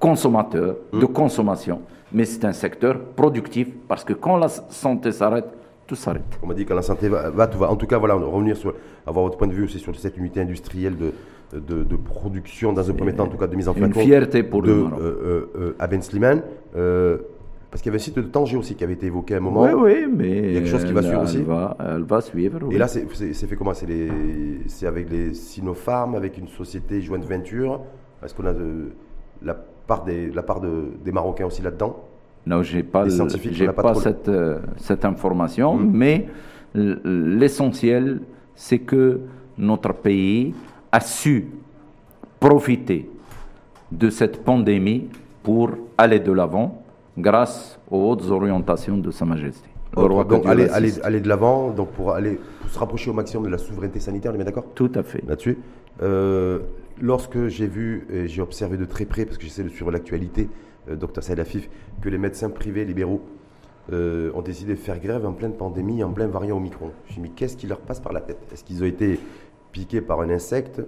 [0.00, 1.80] consommateur, de consommation
[2.14, 5.48] mais c'est un secteur productif parce que quand la santé s'arrête,
[5.86, 6.38] tout s'arrête.
[6.42, 7.70] On m'a dit que la santé va, tout va.
[7.70, 8.72] En tout cas, voilà, revenir sur,
[9.06, 11.12] avoir votre point de vue aussi sur cette unité industrielle de,
[11.58, 13.88] de, production, dans un premier temps, en tout cas, de mise en place.
[13.88, 16.42] Une fierté pour de, le euh, euh, euh Slimane.
[16.76, 17.18] Euh,
[17.70, 19.40] parce qu'il y avait un site de Tanger aussi qui avait été évoqué à un
[19.40, 19.62] moment.
[19.62, 20.38] Oui, oui, mais.
[20.38, 21.42] Il y a quelque chose qui va suivre aussi.
[21.42, 22.60] Va, elle va suivre.
[22.70, 23.74] Et là, c'est fait comment?
[23.74, 27.80] C'est avec les Sinopharm, avec une société joint venture?
[28.24, 28.92] Est-ce qu'on a de,
[29.42, 29.54] la
[29.86, 32.04] part des, la part de, des Marocains aussi là-dedans
[32.46, 35.90] Non, je n'ai pas, j'ai pas, cette, euh, cette information, hmm.
[35.92, 36.26] mais
[36.74, 38.20] l'essentiel,
[38.54, 39.20] c'est que
[39.58, 40.54] notre pays
[40.90, 41.46] a su
[42.40, 43.08] profiter
[43.92, 45.08] de cette pandémie
[45.42, 46.82] pour aller de l'avant
[47.16, 49.68] grâce aux hautes orientations de Sa Majesté.
[49.94, 53.50] donc aller, aller, aller, de l'avant, donc pour aller pour se rapprocher au maximum de
[53.50, 54.66] la souveraineté sanitaire, on est bien d'accord?
[54.74, 55.22] Tout à fait.
[55.26, 55.58] Là-dessus.
[56.02, 56.58] Euh,
[57.00, 60.48] lorsque j'ai vu et j'ai observé de très près, parce que j'essaie de suivre l'actualité,
[60.90, 61.68] euh, docteur Saïd Afif,
[62.00, 63.22] que les médecins privés libéraux
[63.92, 66.90] euh, ont décidé de faire grève en pleine pandémie, en plein variant Omicron.
[67.06, 68.38] Je me suis dit, qu'est-ce qui leur passe par la tête?
[68.52, 69.20] Est-ce qu'ils ont été
[69.72, 70.80] piqués par un insecte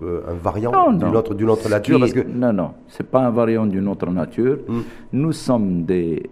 [0.00, 2.00] euh, un variant d'une autre, autre nature?
[2.00, 2.20] parce que...
[2.20, 4.58] Non, non, ce n'est pas un variant d'une autre nature.
[4.66, 4.80] Hmm.
[5.12, 6.30] Nous sommes des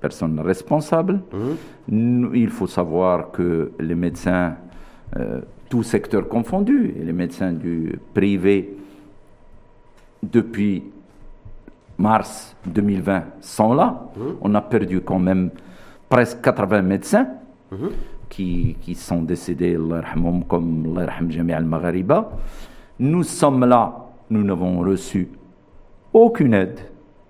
[0.00, 1.20] personnes responsables.
[1.90, 2.34] Mmh.
[2.34, 4.56] Il faut savoir que les médecins,
[5.16, 5.40] euh,
[5.74, 8.76] tout secteur confondu, et les médecins du privé,
[10.22, 10.84] depuis
[11.98, 14.04] mars 2020, sont là.
[14.16, 14.20] Mmh.
[14.40, 15.50] On a perdu quand même
[16.08, 17.26] presque 80 médecins
[17.72, 17.76] mmh.
[18.28, 19.76] qui, qui, sont décédés,
[20.46, 22.30] comme al-Maghariba.
[23.00, 23.96] Nous sommes là,
[24.30, 25.28] nous n'avons reçu
[26.12, 26.78] aucune aide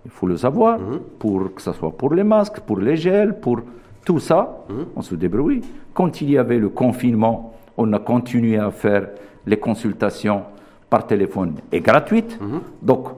[0.05, 1.01] il faut le savoir, mhm.
[1.19, 3.61] pour que ce soit pour les masques, pour les gels, pour
[4.05, 5.63] tout ça, on se débrouille.
[5.95, 9.09] Quand il y avait le confinement, on a continué à faire
[9.47, 10.43] les consultations
[10.89, 12.39] par téléphone et gratuites.
[12.41, 12.61] Mhm.
[12.83, 13.09] Donc,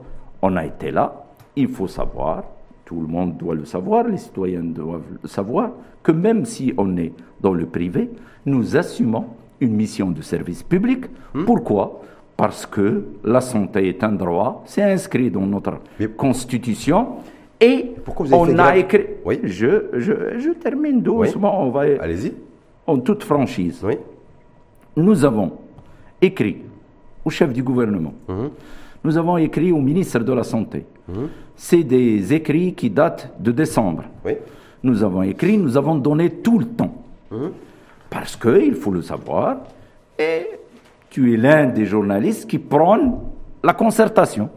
[0.41, 1.25] on a été là.
[1.55, 2.43] Il faut savoir,
[2.85, 5.71] tout le monde doit le savoir, les citoyens doivent le savoir,
[6.03, 8.09] que même si on est dans le privé,
[8.45, 9.25] nous assumons
[9.59, 11.05] une mission de service public.
[11.45, 12.01] Pourquoi?
[12.35, 15.79] Parce que la santé est un droit, c'est inscrit dans notre
[16.15, 17.17] constitution.
[17.59, 17.95] Et
[18.31, 19.05] on a écrit.
[19.25, 19.39] Oui.
[19.43, 21.63] Je, je, termine doucement.
[21.63, 21.81] On va.
[21.99, 22.33] Allez-y.
[22.85, 23.81] En toute franchise.
[23.83, 23.97] Oui.
[24.97, 25.51] Nous avons
[26.21, 26.57] écrit
[27.23, 28.13] au chef du gouvernement.
[28.27, 28.49] Mhm.
[29.03, 30.85] Nous avons écrit au ministre de la Santé.
[31.07, 31.29] Mhm.
[31.55, 34.03] C'est des écrits qui datent de décembre.
[34.25, 34.33] Oui.
[34.83, 37.03] Nous avons écrit, nous avons donné tout le temps.
[37.31, 37.51] Mhm.
[38.09, 39.57] Parce que, il faut le savoir,
[40.17, 40.47] et
[41.09, 43.19] tu es l'un des journalistes qui prône
[43.63, 44.49] la concertation.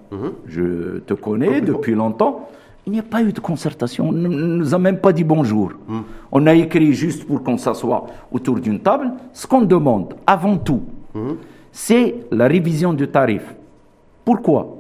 [0.47, 2.49] Je te connais depuis longtemps.
[2.91, 4.09] Il n'y a pas eu de concertation.
[4.09, 5.71] On ne nous a même pas dit bonjour.
[5.87, 6.03] Mhm.
[6.33, 9.13] On a écrit juste pour qu'on s'assoie autour d'une table.
[9.33, 10.83] Ce qu'on demande, avant tout,
[11.15, 11.37] mhm.
[11.71, 13.55] c'est la révision du tarif.
[14.25, 14.77] Pourquoi?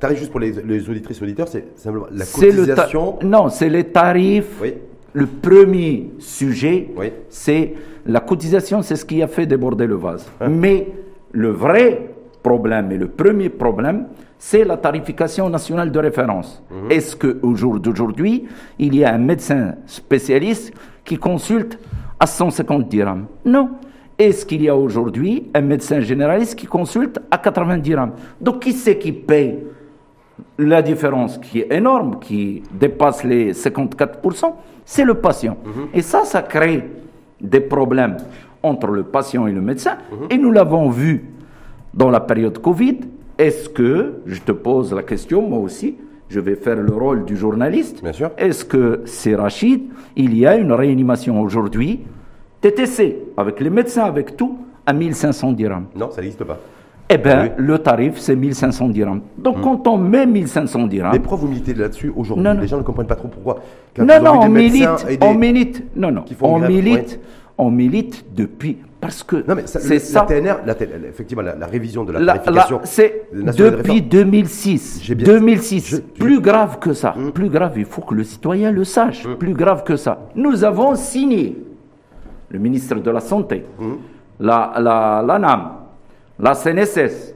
[0.00, 3.18] Tarif juste pour les, auditrices et auditeurs, c'est simplement la cotisation.
[3.22, 4.60] non, c'est les tarifs.
[5.12, 6.88] Le premier sujet,
[7.28, 7.74] c'est
[8.04, 10.28] la cotisation, c'est ce qui a fait déborder le vase.
[10.40, 10.48] Hein?
[10.48, 10.88] Mais
[11.30, 12.14] le vrai
[12.48, 14.06] problème et le premier problème,
[14.38, 16.62] c'est la tarification nationale de référence.
[16.70, 16.90] Mhm.
[16.90, 18.34] Est-ce qu'au jour d'aujourd'hui,
[18.78, 20.72] il y a un médecin spécialiste
[21.04, 21.78] qui consulte
[22.18, 23.26] à 150 dirhams?
[23.44, 23.66] Non.
[24.18, 28.12] Est-ce qu'il y a aujourd'hui un médecin généraliste qui consulte à 90 dirhams?
[28.40, 29.58] Donc qui c'est qui paye
[30.58, 35.56] la différence qui est énorme, qui dépasse les 54%, c'est le patient.
[35.64, 35.88] Mhm.
[35.94, 36.82] Et ça, ça crée
[37.40, 38.16] des problèmes
[38.62, 39.96] entre le patient et le médecin.
[40.10, 40.26] Mhm.
[40.30, 41.12] Et nous l'avons vu
[41.98, 43.00] dans la période Covid.
[43.36, 45.96] Est-ce que, je te pose la question, moi aussi,
[46.28, 48.02] je vais faire le rôle du journaliste.
[48.02, 48.30] Bien sûr.
[48.38, 49.82] Est-ce que c'est Rachid
[50.16, 52.00] Il y a une réanimation aujourd'hui,
[52.60, 55.86] TTC, avec les médecins, avec tout, à 1500 dirhams?
[55.96, 56.58] Non, ça n'existe pas.
[57.10, 59.22] Eh bien, le tarif, c'est 1500 dirhams.
[59.38, 59.62] Donc, mhm.
[59.62, 61.12] quand on met 1500 dirhams.
[61.12, 63.60] Mais pourquoi vous militez là-dessus aujourd'hui Les gens ne comprennent pas trop pourquoi.
[63.96, 64.88] Non, non, on milite,
[65.22, 65.84] on milite.
[65.96, 67.18] Non, non, on milite
[67.58, 68.78] on milite depuis.
[69.00, 70.26] Parce que c'est ça.
[70.66, 72.80] La TNR, effectivement, la, révision de la, tarification.
[72.82, 75.12] C'est depuis 2006.
[75.14, 76.02] 2006.
[76.18, 77.14] plus grave que ça.
[77.16, 77.32] Hum.
[77.32, 79.24] Plus grave, il faut que le citoyen le sache.
[79.24, 79.36] Hum.
[79.36, 80.28] Plus grave que ça.
[80.34, 81.56] Nous avons signé,
[82.50, 83.98] le ministre de la Santé, hum.
[84.40, 85.70] la, la, l'ANAM,
[86.40, 87.34] la CNSS,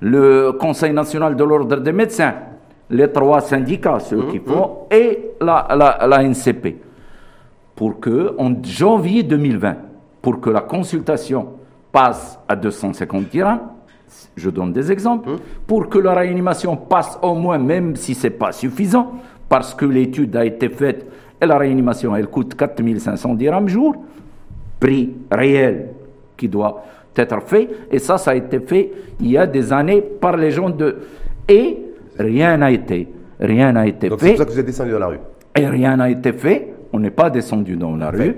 [0.00, 2.34] le Conseil national de l'ordre des médecins,
[2.90, 6.76] les trois syndicats, ceux qui font, et la, la, la NCP
[7.76, 9.76] pour que, en janvier 2020,
[10.22, 11.48] pour que la consultation
[11.92, 13.60] passe à 250 dirhams,
[14.36, 15.38] je donne des exemples, hum.
[15.66, 19.12] pour que la réanimation passe au moins, même si ce n'est pas suffisant,
[19.48, 21.06] parce que l'étude a été faite
[21.40, 23.96] et la réanimation, elle coûte 4500 dirhams jour,
[24.80, 25.88] prix réel
[26.36, 26.84] qui doit
[27.16, 30.50] être fait, et ça, ça a été fait il y a des années par les
[30.50, 30.96] gens de...
[31.48, 31.78] Et
[32.18, 33.08] rien n'a été,
[33.40, 34.16] rien n'a été fait.
[34.18, 35.20] C'est pour ça que vous êtes descendu dans la rue.
[35.56, 38.36] Et rien n'a été fait on n'est pas descendu dans la rue.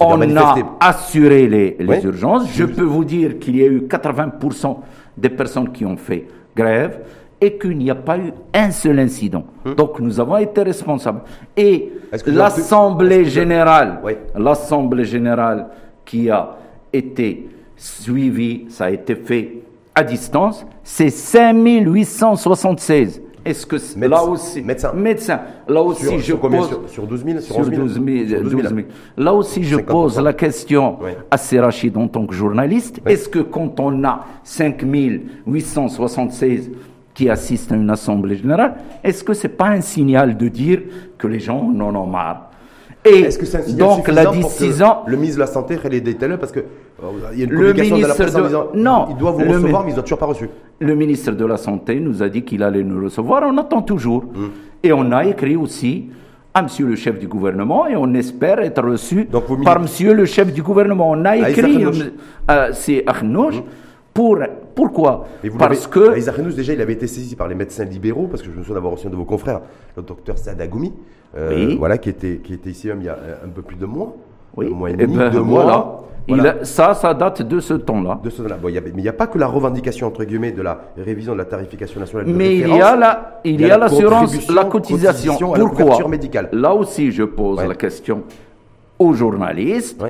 [0.00, 2.48] on a assuré les, urgences.
[2.52, 4.76] Je peux vous dire qu'il y a eu 80%
[5.16, 6.26] des personnes qui ont fait
[6.56, 7.00] grève
[7.40, 9.44] et qu'il n'y a pas eu un seul incident.
[9.64, 9.74] Hmm.
[9.74, 11.20] Donc nous avons été responsables.
[11.56, 11.92] Et
[12.26, 14.00] l'Assemblée générale,
[14.36, 15.66] l'Assemblée générale
[16.04, 16.56] qui a
[16.92, 19.62] été suivie, ça a été fait
[19.94, 23.22] à distance, c'est 5876.
[23.44, 23.76] Est-ce que
[24.06, 24.92] là aussi médecin.
[24.94, 25.40] Médecin.
[25.68, 28.86] Là aussi sur, je pose sur, 12 000 sur, 12 000,
[29.18, 30.98] là aussi je pose la question
[31.30, 33.00] à Serachid en tant que journaliste.
[33.06, 34.82] Est-ce que quand on a 5
[35.46, 36.70] 876
[37.12, 40.80] qui assistent à une assemblée générale est-ce que c'est pas un signal de dire
[41.18, 42.50] que les gens en ont marre?
[43.04, 46.00] Et Est-ce que c'est un donc la décision, le ministre de la santé elle est
[46.00, 49.06] détaillé parce que euh, il y a une communication de la presse en disant non,
[49.10, 50.48] il doit vous recevoir mais il doit toujours pas reçu.
[50.80, 54.24] Le ministre de la santé nous a dit qu'il allait nous recevoir, on attend toujours.
[54.24, 54.48] Hmm.
[54.82, 56.10] Et on a écrit aussi
[56.54, 59.28] à monsieur le chef du gouvernement et on espère être reçu
[59.64, 61.10] par monsieur le chef du gouvernement.
[61.10, 63.64] On a écrit, euh, c'est Arnouch, hmm.
[64.14, 64.38] Pour,
[64.76, 65.26] pourquoi?
[65.58, 66.16] Parce que.
[66.16, 68.76] Isaac déjà, il avait été saisi par les médecins libéraux, parce que je me souviens
[68.76, 69.60] d'avoir reçu un de vos confrères,
[69.96, 70.92] le docteur Sadagoumi,
[71.36, 73.86] euh, voilà, qui était, qui était ici même il y a un peu plus de
[73.86, 74.14] mois.
[74.56, 74.66] Oui.
[74.70, 76.04] Un mois et eh demi, ben, deux mois.
[76.62, 78.20] ça, ça date de ce temps-là.
[78.22, 78.56] De ce temps-là.
[78.60, 81.38] Bon, mais il n'y a pas que la revendication, entre guillemets, de la révision de
[81.38, 82.26] la tarification nationale.
[82.28, 85.36] mais il y a la, il y a l'assurance, la, cotisation.
[85.36, 86.50] Pourquoi médicale.
[86.52, 88.22] Là aussi, je pose la question
[88.98, 90.02] aux journalistes.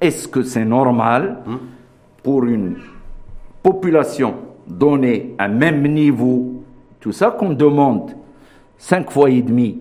[0.00, 1.58] Est-ce que c'est normal hum.
[2.22, 2.76] pour une
[3.62, 4.34] population
[4.66, 6.62] donnée à même niveau,
[7.00, 8.12] tout ça qu'on demande
[8.78, 9.78] cinq fois et demi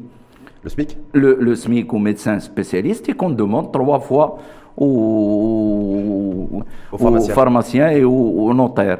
[0.63, 0.97] le SMIC?
[1.13, 4.37] Le, SMIC aux médecins spécialistes et qu'on demande trois fois
[4.77, 6.63] aux,
[6.97, 7.91] pharmaciens.
[7.91, 8.99] et aux, notaires.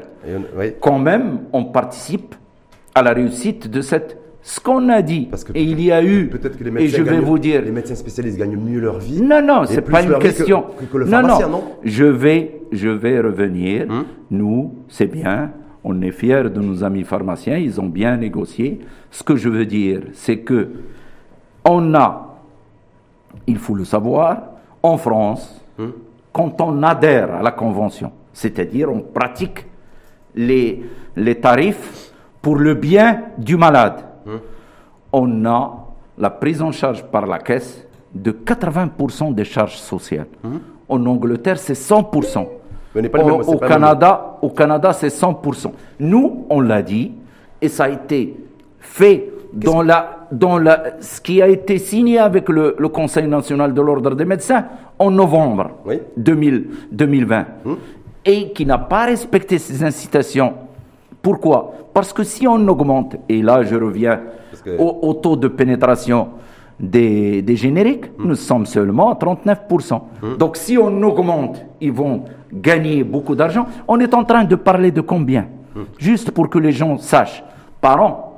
[0.80, 2.34] Quand même, on participe
[2.94, 5.28] à la réussite de cette ce qu'on a dit.
[5.54, 6.28] et il y a eu.
[6.28, 6.96] Peut-être que les médecins.
[6.96, 7.62] Et je vais vous dire.
[7.62, 9.20] Les médecins spécialistes gagnent mieux leur vie.
[9.20, 10.64] Non, non, c'est pas une question.
[10.90, 13.86] Que, le non, non, Je vais, je vais revenir.
[13.90, 14.04] Hum?
[14.30, 15.52] Nous, c'est bien.
[15.84, 17.58] On est fiers de nos amis pharmaciens.
[17.58, 18.80] Ils ont bien négocié.
[19.10, 20.68] Ce que je veux dire, c'est que
[21.64, 22.36] on a,
[23.46, 24.38] il faut le savoir,
[24.82, 25.92] en France, hum?
[26.32, 29.66] quand on adhère à la convention, c'est-à-dire on pratique
[30.34, 30.82] les,
[31.16, 34.04] les tarifs pour le bien du malade
[35.12, 35.86] on a
[36.18, 40.26] la prise en charge par la caisse de 80% des charges sociales.
[40.88, 42.46] En Angleterre, c'est 100%.
[43.46, 45.72] au, Canada, au Canada, c'est 100%.
[46.00, 47.12] Nous, on l'a dit,
[47.62, 48.36] et ça a été
[48.80, 53.80] fait dans, la, dans la, ce qui a été signé avec le, Conseil national de
[53.80, 54.64] l'ordre des médecins
[54.98, 55.70] en novembre
[56.16, 57.76] 2020, hum.
[58.24, 60.54] et qui n'a pas respecté ces incitations.
[61.22, 61.74] Pourquoi?
[61.92, 64.20] Parce que si on augmente, et là je reviens
[64.78, 66.28] au, taux de pénétration
[66.78, 68.28] des, génériques, hmm.
[68.28, 70.00] nous sommes seulement à 39%.
[70.22, 70.36] Hmm.
[70.38, 73.66] Donc si on augmente, ils vont gagner beaucoup d'argent.
[73.86, 75.46] On est en train de parler de combien?
[75.98, 77.44] Juste pour que les gens sachent.
[77.80, 78.29] Par an,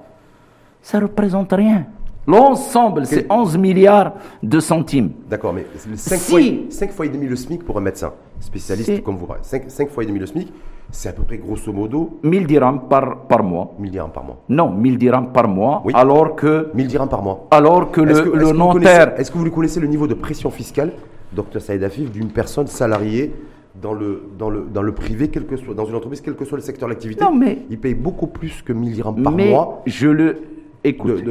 [0.83, 1.87] ça ne représente rien.
[2.27, 4.13] L'ensemble, c'est 11 milliards
[4.43, 5.11] de centimes.
[5.29, 5.67] D'accord, mais
[5.97, 9.27] 5, fois, 5 fois et demi le SMIC pour un médecin spécialiste comme vous.
[9.43, 10.53] 5, 5 fois et demi le SMIC,
[10.91, 13.75] c'est à peu près grosso modo 1000 dirhams par, par mois.
[13.79, 14.41] 1000 dirhams par mois.
[14.49, 15.83] Non, 1000 dirhams par mois.
[15.95, 16.69] Alors que.
[16.75, 17.49] 1000 dirhams par mois.
[17.51, 19.19] Alors que le, le notaire.
[19.19, 20.93] Est-ce que vous connaissez le niveau de pression fiscale,
[21.33, 23.33] docteur Saïd Afif, d'une personne salariée
[23.81, 26.45] dans le, dans le, dans le privé, quel que soit, dans une entreprise, quel que
[26.45, 27.25] soit le secteur d'activité?
[27.25, 27.59] Non, mais.
[27.71, 29.83] Il paye beaucoup plus que 1000 dirhams par mais mois.
[29.87, 30.37] Je le.
[30.85, 31.23] Écoute,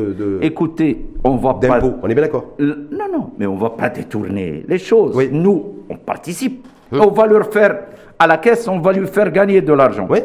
[0.41, 1.80] écoutez, on va pas.
[2.02, 5.18] on est bien d'accord Non, non, mais on va pas détourner les choses.
[5.32, 6.66] Nous, on participe.
[6.91, 7.02] Hum.
[7.02, 7.80] On va leur faire
[8.18, 10.08] à la caisse, on va lui faire gagner de l'argent.
[10.10, 10.20] Oui.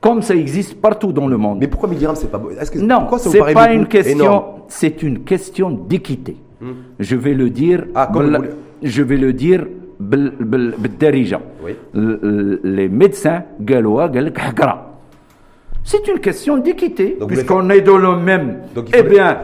[0.00, 1.58] Comme ça existe partout dans le monde.
[1.60, 4.44] Mais pourquoi 1000 dirhams, c'est pas Est-ce que Non, c'est pas une question.
[4.68, 6.36] C'est une question d'équité.
[6.60, 6.72] Hmm.
[6.98, 7.84] Je vais le dire.
[7.94, 8.46] Ah, comme
[8.82, 9.66] je vais le dire.
[11.64, 11.76] Oui.
[12.64, 14.10] Les médecins gallois,
[15.84, 18.62] c'est une question d'équité, puisqu'on est dans le même.
[18.94, 19.38] eh bien,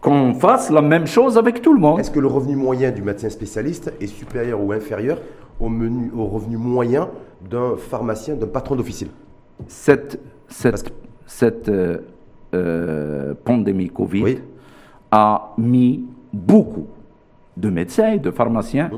[0.00, 2.00] qu'on fasse la même chose avec tout le monde.
[2.00, 5.18] Est-ce que le revenu moyen du médecin spécialiste est supérieur ou inférieur
[5.58, 7.08] au, menu, au revenu moyen
[7.48, 9.08] d'un pharmacien, d'un patron d'officine?
[9.68, 10.18] Cette,
[10.48, 10.92] cette,
[11.26, 11.98] cette euh,
[12.54, 14.38] euh, pandémie Covid
[15.10, 16.86] a mis beaucoup
[17.56, 18.90] de médecins et de pharmaciens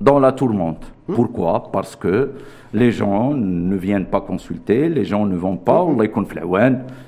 [0.00, 0.92] dans la tourmente.
[1.08, 1.14] Hum.
[1.14, 1.70] Pourquoi?
[1.72, 2.30] Parce que
[2.72, 5.86] les gens ne viennent pas consulter, les gens ne vont pas,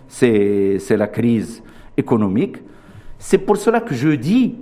[0.09, 1.63] c'est la crise
[1.97, 2.59] économique.
[3.19, 4.55] C'est pour cela que je dis,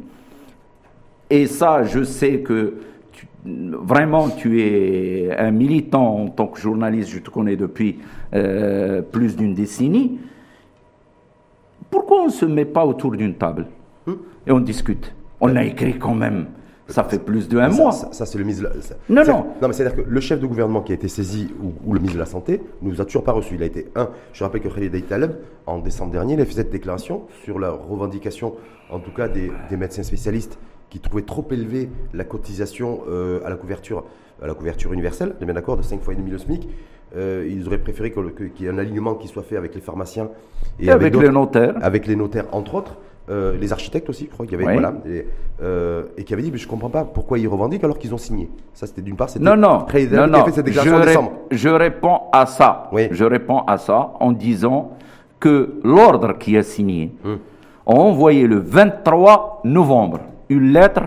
[1.29, 2.75] et ça je sais que
[3.45, 7.99] vraiment tu es un militant en tant que journaliste, je te connais depuis
[8.35, 10.19] euh, plus d'une décennie,
[11.91, 13.67] pourquoi on ne se met pas autour d'une table?
[14.47, 15.15] Et on discute?
[15.41, 16.47] On a écrit quand même.
[16.89, 17.93] Ça fait plus de un mois.
[17.93, 18.69] Ça, c'est le ministre.
[18.69, 19.25] De la...
[19.25, 19.47] Non, non.
[19.61, 22.17] Non, mais c'est-à-dire que le chef de gouvernement qui a été saisi ou, le ministre
[22.17, 23.55] de la Santé ne nous a toujours pas reçu.
[23.55, 24.11] Il a été un.
[24.33, 25.33] Je rappelle que Khalid Taleb,
[25.67, 28.55] en décembre dernier, il a fait cette déclaration sur la revendication,
[28.91, 30.59] en tout cas des, des médecins spécialistes
[30.95, 34.05] qui trouvait trop élevé la cotisation euh, à, la couverture,
[34.41, 36.69] à la couverture universelle, bien d'accord, de 5 fois et demi le SMIC.
[37.17, 40.31] Euh, ils auraient préféré qu'il y ait un alignement qui soit fait avec les pharmaciens
[40.79, 41.75] et, avec, les notaires.
[41.83, 42.97] Avec les notaires, entre autres.
[43.31, 46.67] Euh, les architectes aussi, je crois, qui avait, voilà, et, qui avait dit, mais je
[46.67, 48.51] ne comprends pas pourquoi ils revendiquent alors qu'ils ont signé.
[48.75, 50.45] Ça, c'était d'une part, c'était non, non, non, non.
[50.45, 50.77] Fait cette je,
[51.51, 52.91] je, réponds à ça.
[52.93, 53.09] Oui.
[53.11, 54.93] Je réponds à ça en disant
[55.41, 57.39] que l'ordre qui a signé hum.
[57.87, 60.21] a envoyé le 23 novembre
[60.51, 61.05] une lettre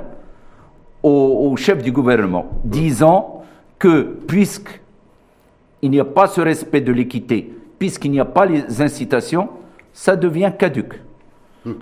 [1.03, 3.43] au, chef du gouvernement disant
[3.79, 9.49] que puisqu'il n'y a pas ce respect de l'équité, puisqu'il n'y a pas les incitations,
[9.93, 11.01] ça devient caduque.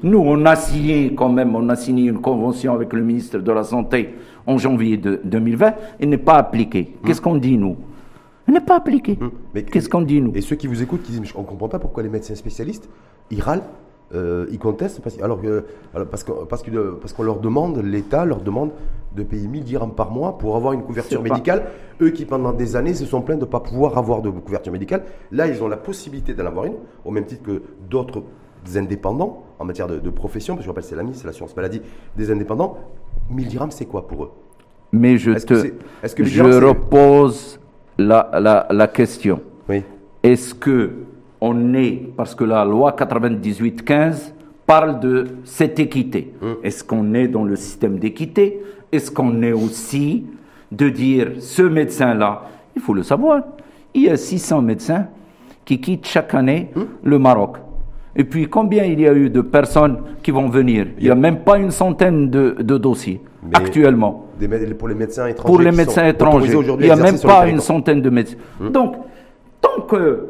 [0.03, 3.51] Nous, on a signé quand même, on a signé une convention avec le ministre de
[3.51, 4.15] la Santé
[4.47, 6.95] en janvier de 2020, et n'est pas appliquée.
[7.05, 7.77] Qu'est-ce qu'on dit, nous?
[8.47, 9.17] Elle n'est pas appliquée.
[9.19, 10.31] Hum, mais Qu'est-ce qu'on dit, nous?
[10.35, 12.89] Et ceux qui vous écoutent, qui disent, on ne comprend pas pourquoi les médecins spécialistes,
[13.31, 13.63] ils râlent
[14.13, 15.65] euh, ils contestent parce, alors que,
[16.11, 18.71] parce, que, parce, que, parce qu'on leur demande, l'État leur demande
[19.15, 21.65] de payer 1000 dirhams par mois pour avoir une couverture médicale.
[22.01, 24.71] Eux qui pendant des années se sont plaints de ne pas pouvoir avoir de couverture
[24.71, 28.21] médicale, là ils ont la possibilité d'en avoir une, au même titre que d'autres
[28.75, 31.81] indépendants en matière de, profession, parce que je rappelle c'est l'AMI, c'est l'assurance maladie,
[32.17, 32.77] des indépendants.
[33.29, 34.31] 1000 dirhams c'est quoi pour eux?
[34.91, 35.73] Mais je te,
[36.15, 37.59] que je repose
[37.97, 39.41] la, la, la question.
[39.67, 39.83] Oui.
[40.23, 40.91] Est-ce que
[41.41, 44.33] on est, parce que la loi 98-15
[44.65, 46.33] parle de cette équité.
[46.41, 46.55] Hum.
[46.63, 48.61] Est-ce qu'on est dans le système d'équité?
[48.91, 50.25] Est-ce qu'on est aussi
[50.71, 52.43] de dire, ce médecin-là,
[52.75, 53.43] il faut le savoir,
[53.93, 55.07] il y a 600 médecins
[55.63, 56.87] qui quittent chaque année hum.
[57.03, 57.57] le Maroc.
[58.15, 60.87] Et puis, combien il y a eu de personnes qui vont venir?
[60.97, 63.21] Il n'y a même pas une centaine de, dossiers
[63.53, 64.25] actuellement.
[64.77, 65.53] pour les médecins étrangers.
[65.53, 66.53] Pour les médecins étrangers.
[66.79, 68.37] Il n'y a même pas une centaine de médecins.
[68.61, 68.71] Hum.
[68.71, 68.95] Donc,
[69.61, 70.27] tant que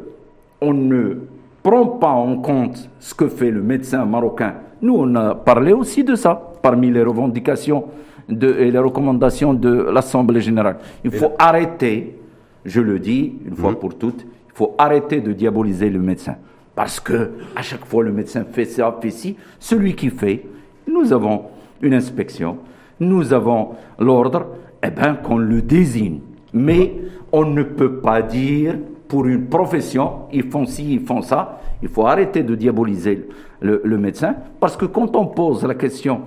[0.60, 1.14] on ne
[1.62, 4.54] prend pas en compte ce que fait le médecin marocain.
[4.82, 7.84] Nous, on a parlé aussi de ça parmi les revendications
[8.28, 10.78] et les recommandations de l'Assemblée générale.
[11.04, 12.18] Il faut arrêter,
[12.64, 13.76] je le dis une fois mhm.
[13.76, 16.36] pour toutes, il faut arrêter de diaboliser le médecin.
[16.76, 19.36] Parce que à chaque fois le médecin fait ça, fait ci.
[19.58, 20.44] Celui qui fait,
[20.86, 21.46] nous avons
[21.80, 22.58] une inspection,
[23.00, 24.46] nous avons l'ordre,
[24.82, 26.20] eh bien qu'on le désigne.
[26.52, 26.94] Mais
[27.32, 28.76] on ne peut pas dire
[29.08, 31.60] pour une profession, ils font ci, ils font ça.
[31.82, 33.26] Il faut arrêter de diaboliser
[33.60, 36.20] le, médecin, parce que quand on pose la question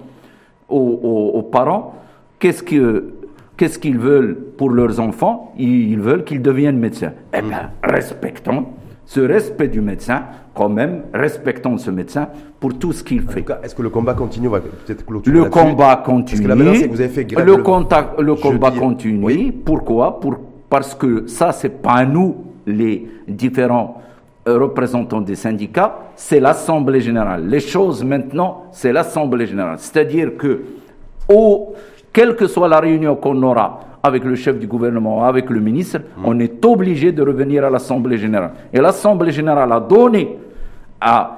[0.68, 1.96] aux, parents,
[2.40, 2.64] qu'est-ce
[3.58, 7.14] qu'est-ce qu'ils veulent pour leurs enfants Ils veulent qu'ils deviennent médecins.
[7.34, 8.66] Eh bien, respectons
[9.10, 10.22] ce respect du médecin,
[10.54, 12.28] quand même, respectons ce médecin
[12.60, 13.44] pour tout ce qu'il fait.
[13.64, 14.50] Est-ce que le combat continue?
[14.52, 16.48] Peut-être Le combat continue.
[16.48, 19.52] Parce que vous avez fait le, le, le combat continue.
[19.66, 20.20] Pourquoi?
[20.20, 20.36] Pour,
[20.70, 22.36] Parce que ça, c'est pas nous
[22.68, 24.00] les différents
[24.48, 27.48] euh, représentants des syndicats, c'est l'Assemblée générale.
[27.48, 29.78] Les choses maintenant, c'est l'Assemblée générale.
[29.80, 30.62] C'est-à-dire que,
[32.14, 36.00] quelle que soit la réunion qu'on aura avec le chef du gouvernement, avec le ministre,
[36.00, 36.22] mmh.
[36.26, 38.52] on est obligé de revenir à l'Assemblée générale.
[38.74, 40.38] Et l'Assemblée générale a donné,
[41.02, 41.38] a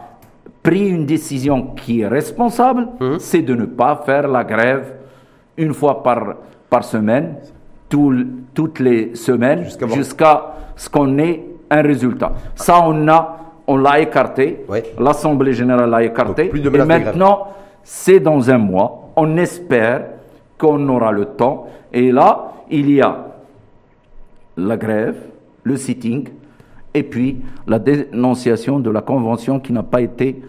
[0.62, 3.18] pris une décision qui est responsable, mmh.
[3.20, 4.94] c'est de ne pas faire la grève
[5.58, 6.36] une fois par,
[6.70, 7.36] par semaine,
[7.90, 12.32] toutes les semaines, jusqu'à ce qu'on ait un résultat.
[12.56, 14.66] Ça, on a, on l'a écarté.
[15.00, 16.52] L'Assemblée générale l'a écarté.
[16.54, 17.48] et maintenant,
[17.84, 19.10] c'est dans un mois.
[19.16, 20.04] On espère
[20.62, 21.66] qu'on aura le temps.
[21.92, 23.26] Et là, il y a
[24.58, 25.18] la grève,
[25.64, 26.30] le sitting,
[26.94, 30.40] et puis la dénonciation de la convention qui n'a pas été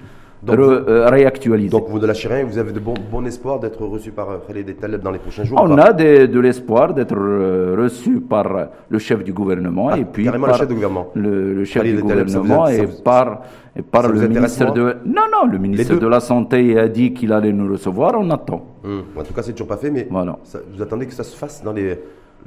[0.43, 1.71] donc, euh, réactualisé.
[1.71, 4.39] Donc vous ne lâchez rien, vous avez de bon, bon espoir d'être reçu par euh,
[4.47, 8.99] Khalid Taleb dans les prochains jours On a de, l'espoir d'être euh, reçu par le
[8.99, 12.67] chef du gouvernement ah, et puis par le chef du gouvernement, le, chef du gouvernement
[12.67, 13.43] et par,
[13.77, 14.97] et par le ministre de...
[15.07, 18.67] Non, non, le ministre de la Santé a dit qu'il allait nous recevoir, on attend.
[18.85, 20.39] Hum, en tout cas, c'est toujours pas fait, mais voilà.
[20.75, 21.99] vous attendez que ça se fasse dans les...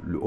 [0.06, 0.18] Le,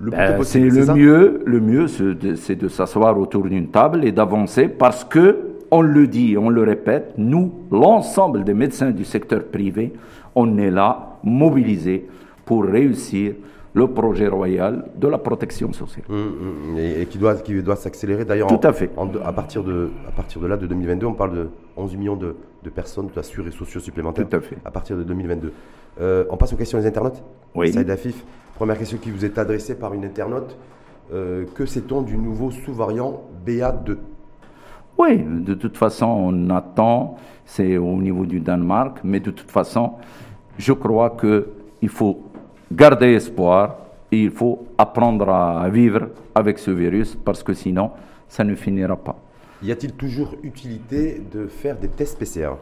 [0.00, 4.68] le, ben, c'est le mieux, le mieux, c'est de s'asseoir autour d'une table et d'avancer
[4.68, 9.92] parce que on le dit, on le répète, nous, l'ensemble des médecins du secteur privé,
[10.36, 12.06] on est là, mobilisés
[12.44, 13.34] pour réussir
[13.72, 16.04] le projet royal de la protection sociale.
[16.08, 18.46] Hum, hum, et, qui doit, qui doit s'accélérer d'ailleurs.
[18.46, 18.88] Tout à fait.
[19.24, 22.36] à, partir de, à partir de là, de 2022, on parle de 11 millions de,
[22.72, 24.28] personnes assurées sociaux supplémentaires.
[24.28, 24.56] Tout à fait.
[24.64, 25.52] À partir de 2022.
[26.00, 27.20] Euh, on passe aux questions des internautes
[27.56, 27.72] Oui.
[27.72, 30.56] Saïd Afif, première question qui vous est adressée par une internaute.
[31.12, 33.96] Euh, que sait-on du nouveau sous-variant BA2
[34.98, 39.94] oui, de toute façon, on attend, c'est au niveau du Danemark, mais de toute façon,
[40.58, 42.22] je crois qu'il faut
[42.72, 43.76] garder espoir
[44.12, 47.90] et il faut apprendre à vivre avec ce virus parce que sinon,
[48.28, 49.16] ça ne finira pas.
[49.62, 52.52] Y a-t-il toujours utilité de faire des tests PCR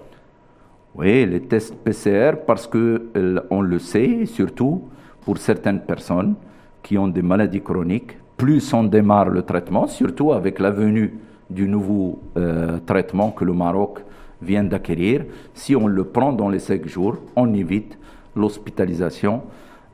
[0.95, 4.89] Oui, les tests PCR parce que euh, on le sait, surtout
[5.25, 6.35] pour certaines personnes
[6.83, 11.15] qui ont des maladies chroniques, plus on démarre le traitement, surtout avec la venue
[11.53, 14.01] du nouveau euh, traitement que le Maroc
[14.41, 15.25] vient d'acquérir,
[15.55, 17.99] si on le prend dans les cinq jours, on évite
[18.35, 19.43] l'hospitalisation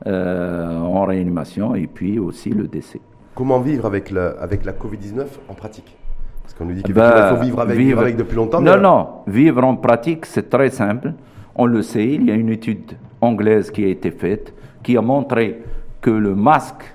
[0.07, 3.01] euh, en réanimation et puis aussi le décès.
[3.35, 5.95] Comment vivre avec la, avec la Covid-19 en pratique?
[6.41, 8.59] Parce qu'on nous dit qu'il ben, faut vivre avec, vivre avec, depuis longtemps.
[8.61, 11.13] Non, non, vivre en pratique, c'est très simple.
[11.55, 14.53] On le sait, il y a une étude anglaise qui a été faite
[14.83, 15.61] qui a montré
[16.01, 16.93] que le masque,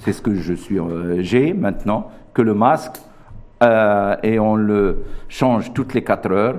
[0.00, 2.96] c'est ce que je suis, euh, j'ai maintenant, que le masque
[3.64, 6.56] euh, et on le change toutes les 4 heures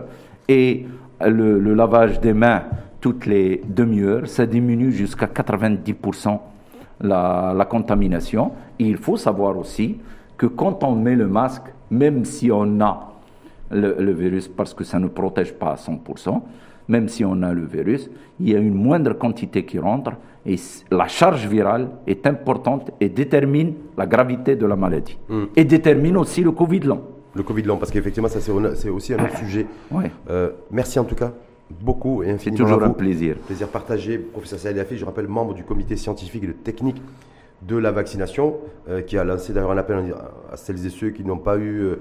[0.47, 0.86] et
[1.26, 2.64] le, lavage des mains
[2.99, 6.39] toutes les demi-heures, ça diminue jusqu'à 90%
[7.01, 8.51] la, contamination.
[8.80, 9.97] il faut savoir aussi
[10.38, 13.12] que quand on met le masque, même si on a
[13.70, 16.41] le, virus, parce que ça ne protège pas à 100%,
[16.88, 20.14] même si on a le virus, il y a une moindre quantité qui rentre
[20.46, 20.56] et
[20.91, 25.18] la charge virale est importante et détermine la gravité de la maladie.
[25.28, 25.46] Hmm.
[25.56, 27.02] Et détermine aussi le Covid long.
[27.34, 29.66] Le Covid long, parce qu'effectivement, ça c'est aussi un autre sujet.
[30.30, 31.32] Euh, merci en tout cas
[31.82, 32.58] beaucoup et infiniment.
[32.58, 33.38] C'est toujours un plaisir.
[33.38, 34.20] Plaisir partagé.
[34.20, 37.02] Professeur Saïd Afi, je rappelle, membre du comité scientifique et technique
[37.64, 38.56] de la vaccination,
[38.88, 40.14] euh, qui a lancé d'ailleurs un appel
[40.52, 41.96] à celles et ceux qui n'ont pas eu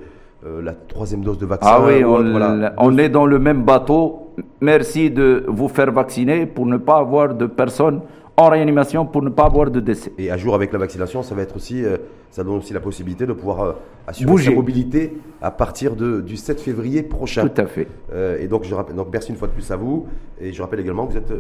[0.47, 1.71] euh, la troisième dose de vaccin.
[1.71, 4.35] Ah oui, on, est dans le même bateau.
[4.61, 8.03] Merci de vous faire vacciner pour ne pas avoir de personnes
[8.37, 10.13] en réanimation pour ne pas avoir de décès.
[10.19, 11.99] Et à jour avec la vaccination, ça va être aussi, euh,
[12.31, 13.73] ça donne aussi la possibilité de pouvoir euh,
[14.07, 17.47] assurer sa mobilité à partir de, du 7 février prochain.
[17.47, 17.87] Tout à fait.
[18.13, 20.07] Euh, et donc je rappelle, donc merci une fois de plus à vous.
[20.41, 21.33] Et je rappelle également que vous êtes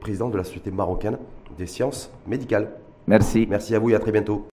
[0.00, 1.18] président de la Société marocaine
[1.56, 2.70] des sciences médicales.
[3.06, 3.46] Merci.
[3.48, 4.46] Merci à vous et à très bientôt.